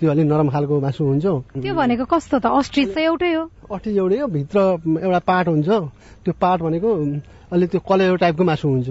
त्यो 0.00 0.10
अलिक 0.10 0.26
नरम 0.26 0.48
खालको 0.48 0.80
मासु 0.80 1.04
हुन्छ। 1.04 1.26
त्यो 1.60 1.74
भनेको 1.76 2.04
कस्तो 2.08 2.36
त? 2.40 2.46
अस्ट्रिच 2.48 2.88
चाहिँ 2.96 3.06
एउटै 3.12 3.32
हो। 3.36 3.42
अस्ट्रिच 3.68 3.96
एउटै 4.00 4.18
हो 4.20 4.26
भित्र 4.32 4.58
एउटा 5.04 5.20
पार्ट 5.28 5.46
हुन्छ। 5.48 5.68
त्यो 6.24 6.32
पार्ट 6.40 6.60
भनेको 6.64 6.88
अलिक 7.52 7.68
त्यो 7.70 7.80
कलेरो 7.84 8.16
टाइपको 8.16 8.44
मासु 8.48 8.64
हुन्छ। 8.64 8.88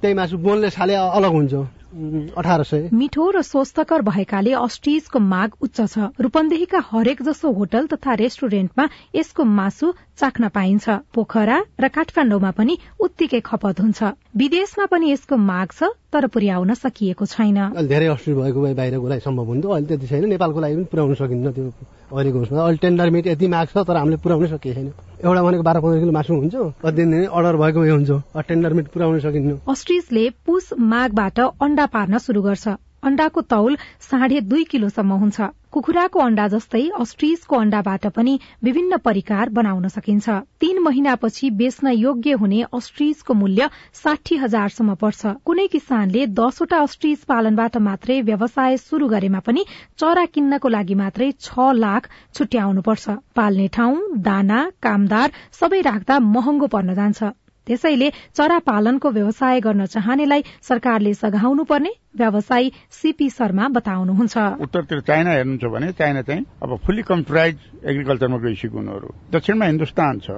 त्यही 0.00 0.14
मासु 0.20 0.36
बोनले 0.36 0.68
छाले 0.76 0.94
अलग 0.94 1.32
हुन्छ। 1.32 1.54
मिठो 1.92 3.30
र 3.30 3.42
स्वस्थकर 3.42 4.02
भएकाले 4.02 4.52
अस्ट्रिजको 4.54 5.18
माग 5.18 5.50
उच्च 5.60 5.80
छ। 5.80 5.98
रूपन्देहीका 6.20 6.80
हरेक 6.90 7.22
जसो 7.22 7.50
होटल 7.52 7.86
तथा 7.90 8.14
रेस्टुरेन्टमा 8.14 8.88
यसको 9.14 9.44
मासु 9.44 9.92
चाख्न 10.20 10.48
पाइन्छ। 10.48 10.88
पोखरा 11.14 11.58
र 11.80 11.88
काठमाडौँमा 11.88 12.50
पनि 12.54 12.78
उत्तिकै 13.00 13.40
खपत 13.40 13.80
हुन्छ। 13.80 14.02
विदेशमा 14.36 14.86
पनि 14.86 15.10
यसको 15.10 15.36
माग 15.36 15.68
छ 15.72 15.90
तर 16.10 16.26
पुर्याउन 16.26 16.74
सकिएको 16.74 17.26
छैन। 17.26 17.58
धेरै 17.86 18.06
अस्ट्रिज 18.06 18.36
भएको 18.36 18.60
भए 18.62 18.74
बाहिरको 18.74 19.08
लागि 19.08 19.20
सम्भव 19.20 19.46
हुन्थ्यो। 19.50 19.70
अहिले 19.70 19.86
त्यति 19.86 20.06
छैन। 20.06 20.24
नेपालको 20.30 20.60
लागि 20.60 20.74
पनि 20.74 20.84
पुर्याउन 20.90 21.14
सकिन्न 21.14 21.52
त्यो 21.54 21.70
अहिलेको 22.10 22.38
उसमा। 22.40 22.62
अहिले 22.62 22.78
टेन्डर 22.82 23.10
मिट 23.10 23.26
यति 23.26 23.46
माग 23.46 23.66
छ 23.70 23.86
तर 23.86 23.96
हामीले 23.96 24.16
पुर्याउनै 24.18 24.48
सकिएको 24.50 24.74
छैन। 24.74 24.92
एउटा 25.22 25.42
भनेको 25.42 25.62
बाह्र 25.62 25.80
पन्ध्र 25.80 25.98
किलो 26.00 26.12
मासु 26.12 26.34
हुन्छ। 26.34 26.54
दिन 26.90 27.10
अर्डर 27.30 27.56
भएको 27.62 27.80
हुन्छ। 27.80 28.10
टेन्डर 28.48 28.72
मिट 28.74 28.86
पुर्याउन 28.90 29.18
सकिन्न। 29.20 29.58
अस्ट्रिजले 29.68 30.24
पुस 30.46 30.72
माघबाट 30.80 31.38
अण्डा 31.80 31.92
पार्न 31.92 32.18
शुरू 32.20 32.40
गर्छ। 32.42 32.68
अण्डाको 33.00 33.40
तौल 33.48 33.76
साढे 34.00 34.40
दुई 34.44 34.64
किलोसम्म 34.70 35.12
हुन्छ। 35.20 35.40
कुखुराको 35.72 36.20
अण्डा 36.20 36.46
जस्तै 36.52 36.82
अस्ट्रिजको 37.00 37.56
अण्डाबाट 37.56 38.06
पनि 38.12 38.34
विभिन्न 38.64 38.96
परिकार 39.00 39.48
बनाउन 39.48 39.88
सकिन्छ। 39.88 40.28
तीन 40.60 40.82
महिनापछि 40.84 41.50
बेच्न 41.56 41.92
योग्य 41.96 42.32
हुने 42.42 42.60
अस्ट्रिजको 42.68 43.34
मूल्य 43.34 43.68
साठी 43.94 44.36
हजारसम्म 44.36 44.94
पर्छ। 45.00 45.32
कुनै 45.40 45.66
किसानले 45.72 46.26
दसवटा 46.36 46.80
अस्ट्रिज 46.82 47.24
पालनबाट 47.24 47.76
मात्रै 47.80 48.20
व्यवसाय 48.28 48.76
शुरू 48.76 49.08
गरेमा 49.08 49.40
पनि 49.40 49.64
चरा 49.96 50.24
किन्नको 50.34 50.68
लागि 50.68 50.94
मात्रै 51.00 51.30
छ 51.40 51.72
लाख 51.80 52.10
छुट्याउनुपर्छ। 52.34 53.16
पाल्ने 53.32 53.68
ठाउँ 53.72 54.20
दाना 54.20 54.60
कामदार 54.82 55.32
सबै 55.54 55.80
राख्दा 55.88 56.18
महँगो 56.28 56.66
पर्न 56.68 56.94
जान्छ। 56.94 57.32
त्यसैले 57.66 58.08
चरा 58.36 58.58
पालनको 58.66 59.10
व्यवसाय 59.10 59.60
गर्न 59.60 59.86
चाहनेलाई 59.86 60.42
सरकारले 60.62 61.12
सघाउनु 61.14 61.64
पर्ने 61.64 61.92
व्यवसायी 62.18 62.72
सीपी 62.90 63.28
शर्मा 63.30 63.68
बताउनुहुन्छ। 63.76 64.36
उत्तरतिर 64.64 65.00
चाइना 65.00 65.30
हेर्नुहुन्छ 65.30 65.64
भने 65.74 65.92
चाइना 65.92 66.22
चाहिँ 66.22 66.44
अब 66.62 66.76
फुल्ली 66.86 67.02
कम्प्युटराइज 67.02 67.56
एग्रिकल्चरमा 67.84 68.38
गइसक्यो 68.44 68.78
उनीहरू 68.80 69.08
दक्षिणमा 69.32 69.64
हिन्दुस्तान 69.66 70.18
छ। 70.24 70.28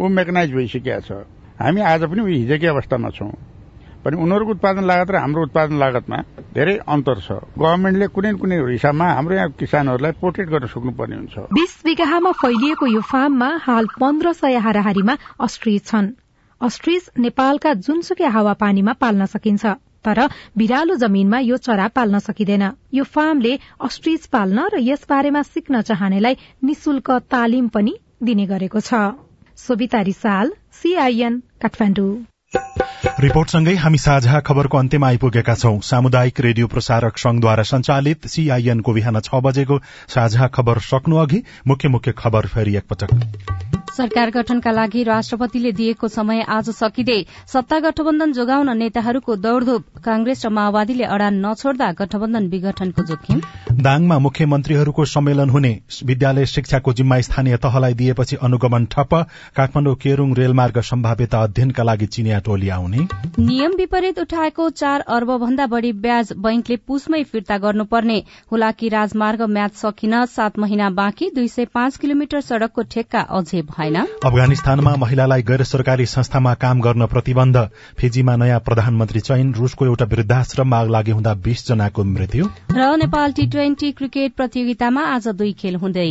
ऊ 0.00 0.08
मेकनाइज 0.08 0.50
भइसकेका 0.54 0.98
छ। 1.06 1.10
हामी 1.60 1.80
आज 1.84 2.02
पनि 2.10 2.20
उही 2.24 2.36
हिजोकै 2.42 2.66
अवस्थामा 2.66 3.10
छौँ। 3.12 3.32
पनि 4.00 4.16
उनीहरूको 4.16 4.50
उत्पादन 4.56 4.84
लागत 4.88 5.10
र 5.12 5.16
हाम्रो 5.20 5.42
उत्पादन 5.44 5.76
लागतमा 5.76 6.18
धेरै 6.56 6.74
अन्तर 6.88 7.18
छ। 7.20 7.28
गभर्मेन्टले 7.52 8.06
कुनै 8.16 8.32
कुनै 8.40 8.56
हिसाबमा 8.64 9.06
हाम्रो 9.12 9.34
यहाँ 9.36 9.50
किसानहरूलाई 9.60 10.12
प्रोटेक्ट 10.16 10.50
गर्न 10.50 10.66
सक्नुपर्ने 10.72 11.16
हुन्छ। 11.20 11.36
बीस 11.52 11.74
बिघामा 11.84 12.32
फैलिएको 12.40 12.86
यो 12.96 13.00
फार्ममा 13.04 13.50
हाल 13.60 13.86
पन्ध्र 14.00 14.32
सय 14.32 14.56
हाराहारीमा 14.56 15.14
अस्ट्रिज 15.36 15.84
छन्। 15.84 16.08
अस्ट्रिज 16.60 17.04
नेपालका 17.18 17.72
जुनसुकै 17.84 18.28
हावापानीमा 18.28 18.92
पाल्न 18.92 19.26
सकिन्छ 19.26 19.72
तर 20.04 20.18
बिरालो 20.56 20.94
जमीनमा 20.96 21.38
यो 21.40 21.56
चरा 21.56 21.86
पाल्न 21.88 22.18
सकिँदैन। 22.18 22.64
यो 22.94 23.04
फार्मले 23.04 23.52
अस्ट्रिज 23.80 24.26
पाल्न 24.26 24.58
र 24.72 24.80
यस 24.80 25.06
बारेमा 25.08 25.42
सिक्न 25.42 25.82
चाहनेलाई 25.82 26.34
निशुल्क 26.64 27.10
तालिम 27.30 27.68
पनि 27.68 27.94
दिने 28.22 28.46
गरेको 28.46 28.80
छ। 28.80 28.92
रिपोर्टसँगै 33.20 33.74
हामी 33.74 33.98
साझा 33.98 34.40
खबरको 34.40 34.78
अन्त्यमा 34.78 35.06
आइपुगेका 35.06 35.54
छौं। 35.54 35.78
सामुदायिक 35.80 36.40
रेडियो 36.40 36.66
प्रसारक 36.66 37.18
संघद्वारा 37.18 37.62
संचालित 37.62 38.26
सीआईएनको 38.26 38.92
बिहान 38.92 39.20
छ 39.20 39.40
बजेको 39.44 39.78
साझा 40.08 40.46
खबर 40.48 40.78
सक्नु 40.80 41.16
अघि 41.16 41.42
मुख्य 41.66 41.88
मुख्य 41.88 42.12
खबर 42.18 42.46
फेरि 42.46 42.76
एकपटक। 42.76 43.10
सरकार 43.90 44.30
गठनका 44.30 44.70
लागि 44.70 45.02
राष्ट्रपतिले 45.02 45.72
दिएको 45.72 46.08
समय 46.08 46.40
आज 46.48 46.68
सकिँदै 46.70 47.18
सत्ता 47.46 47.78
गठबन्धन 47.80 48.32
जोगाउन 48.32 48.76
नेताहरूको 48.78 49.36
दौड़धूप। 49.36 49.84
कांग्रेस 50.04 50.46
र 50.46 50.48
माओवादीले 50.48 51.04
अडान 51.04 51.34
नछोड्दा 51.46 51.90
गठबन्धन 51.92 52.46
विघटनको 52.48 53.02
जोखिम। 53.02 53.40
दाङमा 53.82 54.18
मुख्यमन्त्रीहरूको 54.18 55.04
सम्मेलन 55.04 55.50
हुने। 55.50 55.72
विद्यालय 56.04 56.46
शिक्षाको 56.46 56.92
जिम्मा 56.92 57.20
स्थानीय 57.20 57.56
तहलाई 57.56 57.94
दिएपछि 57.94 58.36
अनुगमन 58.42 58.86
ठप्प। 58.86 59.14
काठमाडौँ 59.56 59.94
केरूङ 59.96 60.34
रेलमार्ग 60.34 60.80
सम्भाव्यता 60.80 61.42
अध्ययनका 61.42 61.82
लागि 61.82 62.06
चिनिया 62.06 62.39
टोली 62.40 62.68
आउने 62.68 63.06
नियम 63.38 63.72
विपरीत 63.76 64.18
उठाएको 64.18 64.68
चार 64.72 65.00
अर्ब 65.08 65.30
भन्दा 65.38 65.66
बढ़ी 65.66 65.92
ब्याज 66.00 66.32
बैंकले 66.38 66.76
पुसमै 66.78 67.22
फिर्ता 67.24 67.58
गर्नुपर्ने। 67.58 68.18
हुलाकी 68.52 68.88
राजमार्ग 68.88 69.42
म्याच 69.50 69.74
सकिन 69.74 70.24
सात 70.26 70.58
महिना 70.58 70.90
बाँकी 70.92 71.30
दुई 71.30 71.48
सय 71.48 71.64
पाँच 71.74 71.96
किलोमिटर 71.96 72.40
सड़कको 72.40 72.82
ठेक्का 72.90 73.20
अझै 73.30 73.62
भएन। 73.70 73.96
अफगानिस्तानमा 73.96 74.94
महिलालाई 74.96 75.42
गैर 75.42 75.62
सरकारी 75.64 76.06
संस्थामा 76.06 76.54
काम 76.56 76.80
गर्न 76.80 77.06
प्रतिबन्ध। 77.06 77.56
फिजीमा 77.98 78.36
नयाँ 78.36 78.60
प्रधानमन्त्री 78.60 79.20
चयन 79.20 79.52
रूसको 79.54 79.86
एउटा 79.86 80.04
वृद्धाश्रममा 80.06 80.78
आग 80.78 80.90
लागि 80.90 81.10
हुँदा 81.10 81.34
बीस 81.44 81.66
जनाको 81.68 82.04
मृत्यु। 82.06 82.48
र 82.72 82.96
नेपाल 82.96 83.32
टी 83.32 83.46
ट्वेन्टी 83.46 83.92
क्रिकेट 83.92 84.34
प्रतियोगितामा 84.34 85.02
आज 85.06 85.28
दुई 85.30 85.52
खेल 85.52 85.76
हुँदै। 85.76 86.10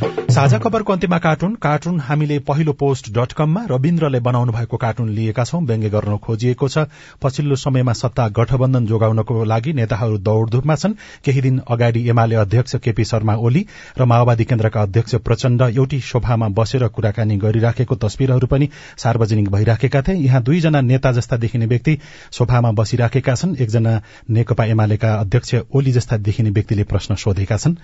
साझा 0.00 0.58
खबरको 0.58 0.92
अन्त्यमा 0.92 1.18
कार्टुन। 1.18 1.54
कार्टुन 1.54 1.98
हामीले 2.00 2.38
पहिलो 2.40 2.72
पोस्ट 2.72 3.10
डट 3.12 3.32
कममा 3.32 3.64
रविन्द्रले 3.70 4.20
बनाउनु 4.20 4.52
भएको 4.52 4.76
कार्टुन 4.76 5.08
लिएका 5.10 5.44
छौं। 5.44 5.60
व्यङ्ग्य 5.66 5.88
गर्न 5.90 6.16
खोजिएको 6.18 6.68
छ। 6.68 6.86
पछिल्लो 7.22 7.56
समयमा 7.56 7.92
सत्ता 7.92 8.28
गठबन्धन 8.30 8.86
जोगाउनको 8.86 9.44
लागि 9.44 9.72
नेताहरू 9.72 10.18
दौड़धूपमा 10.18 10.74
छन्। 10.74 10.94
केही 11.24 11.40
दिन 11.40 11.60
अगाडि 11.68 12.08
एमाले 12.08 12.36
अध्यक्ष 12.36 12.76
केपी 12.76 13.04
शर्मा 13.04 13.34
ओली 13.36 13.66
र 13.98 14.04
माओवादी 14.04 14.44
केन्द्रका 14.44 14.82
अध्यक्ष 14.82 15.14
प्रचण्ड 15.20 15.62
एउटै 15.62 16.00
सोफामा 16.02 16.48
बसेर 16.48 16.86
कुराकानी 16.88 17.36
गरिराखेको 17.36 17.94
तस्विरहरू 17.96 18.46
पनि 18.46 18.68
सार्वजनिक 18.96 19.50
भइराखेका 19.50 20.02
थिए। 20.02 20.14
यहाँ 20.16 20.42
दुईजना 20.42 20.80
नेता 20.80 21.12
जस्ता 21.12 21.36
देखिने 21.36 21.66
व्यक्ति 21.66 21.98
सोफामा 22.32 22.70
बसिराखेका 22.72 23.34
छन्। 23.34 23.56
एकजना 23.56 24.00
नेकपा 24.30 24.64
एमालेका 24.66 25.14
अध्यक्ष 25.16 25.54
ओली 25.74 25.92
जस्ता 25.92 26.16
देखिने 26.18 26.50
व्यक्तिले 26.50 26.84
प्रश्न 26.84 27.14
सोधेका 27.16 27.56
छन्। 27.56 27.76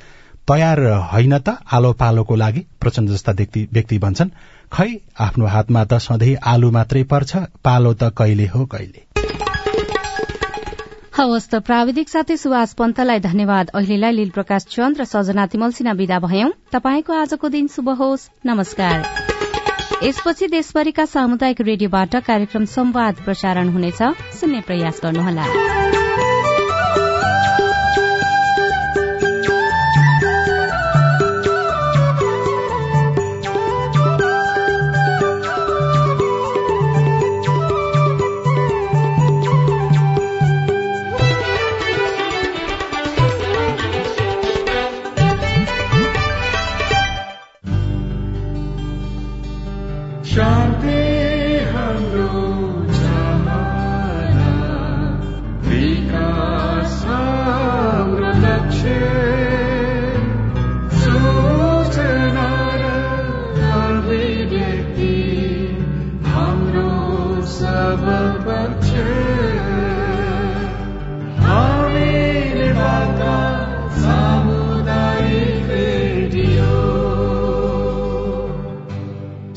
तयार 0.49 0.81
होइन 1.13 1.39
त 1.39 1.57
आलो 1.73 1.93
पालोको 1.93 2.35
लागि 2.37 2.61
प्रचण्ड 2.81 3.11
जस्ता 3.11 3.33
व्यक्ति 3.73 3.99
भन्छन् 3.99 4.31
खै 4.73 4.89
आफ्नो 5.21 5.47
हातमा 5.47 5.85
त 5.85 5.99
सधैँ 5.99 6.37
आलु 6.47 6.71
मात्रै 6.71 7.03
पर्छ 7.03 7.37
पालो 7.65 7.93
त 7.95 8.15
कहिले 8.19 8.47
हो 8.47 8.65
कहिले? 8.67 9.01
हवस् 11.17 11.49
त 11.51 11.55
प्राविधिक 11.55 12.09
साथी 12.09 12.37
सुभाष 12.37 12.73
पन्तलाई 12.75 13.21
धन्यवाद। 13.21 13.71
अहिलेलाई 13.75 14.13
लील 14.13 14.31
प्रकाश 14.31 14.67
चन्द 14.71 15.01
र 15.01 15.05
सजना 15.05 15.47
तिमल 15.47 15.71
सिन्हा 15.73 15.95
विदा 15.95 16.19
भयौं। 16.19 16.51
तपाईँको 16.73 17.13
आजको 17.13 17.49
दिन 17.49 17.67
शुभ 17.67 17.89
होस्। 17.91 18.29
नमस्कार। 18.47 18.97
यसपछि 20.03 20.47
देशभरिका 20.47 21.05
सामुदायिक 21.07 21.61
रेडियोबाट 21.61 22.17
कार्यक्रम 22.17 22.65
संवाद 22.65 23.15
प्रसारण 23.25 23.69
हुनेछ। 23.69 24.03
सुन्ने 24.41 24.61
प्रयास 24.61 25.01
गर्नुहोला। 25.03 26.06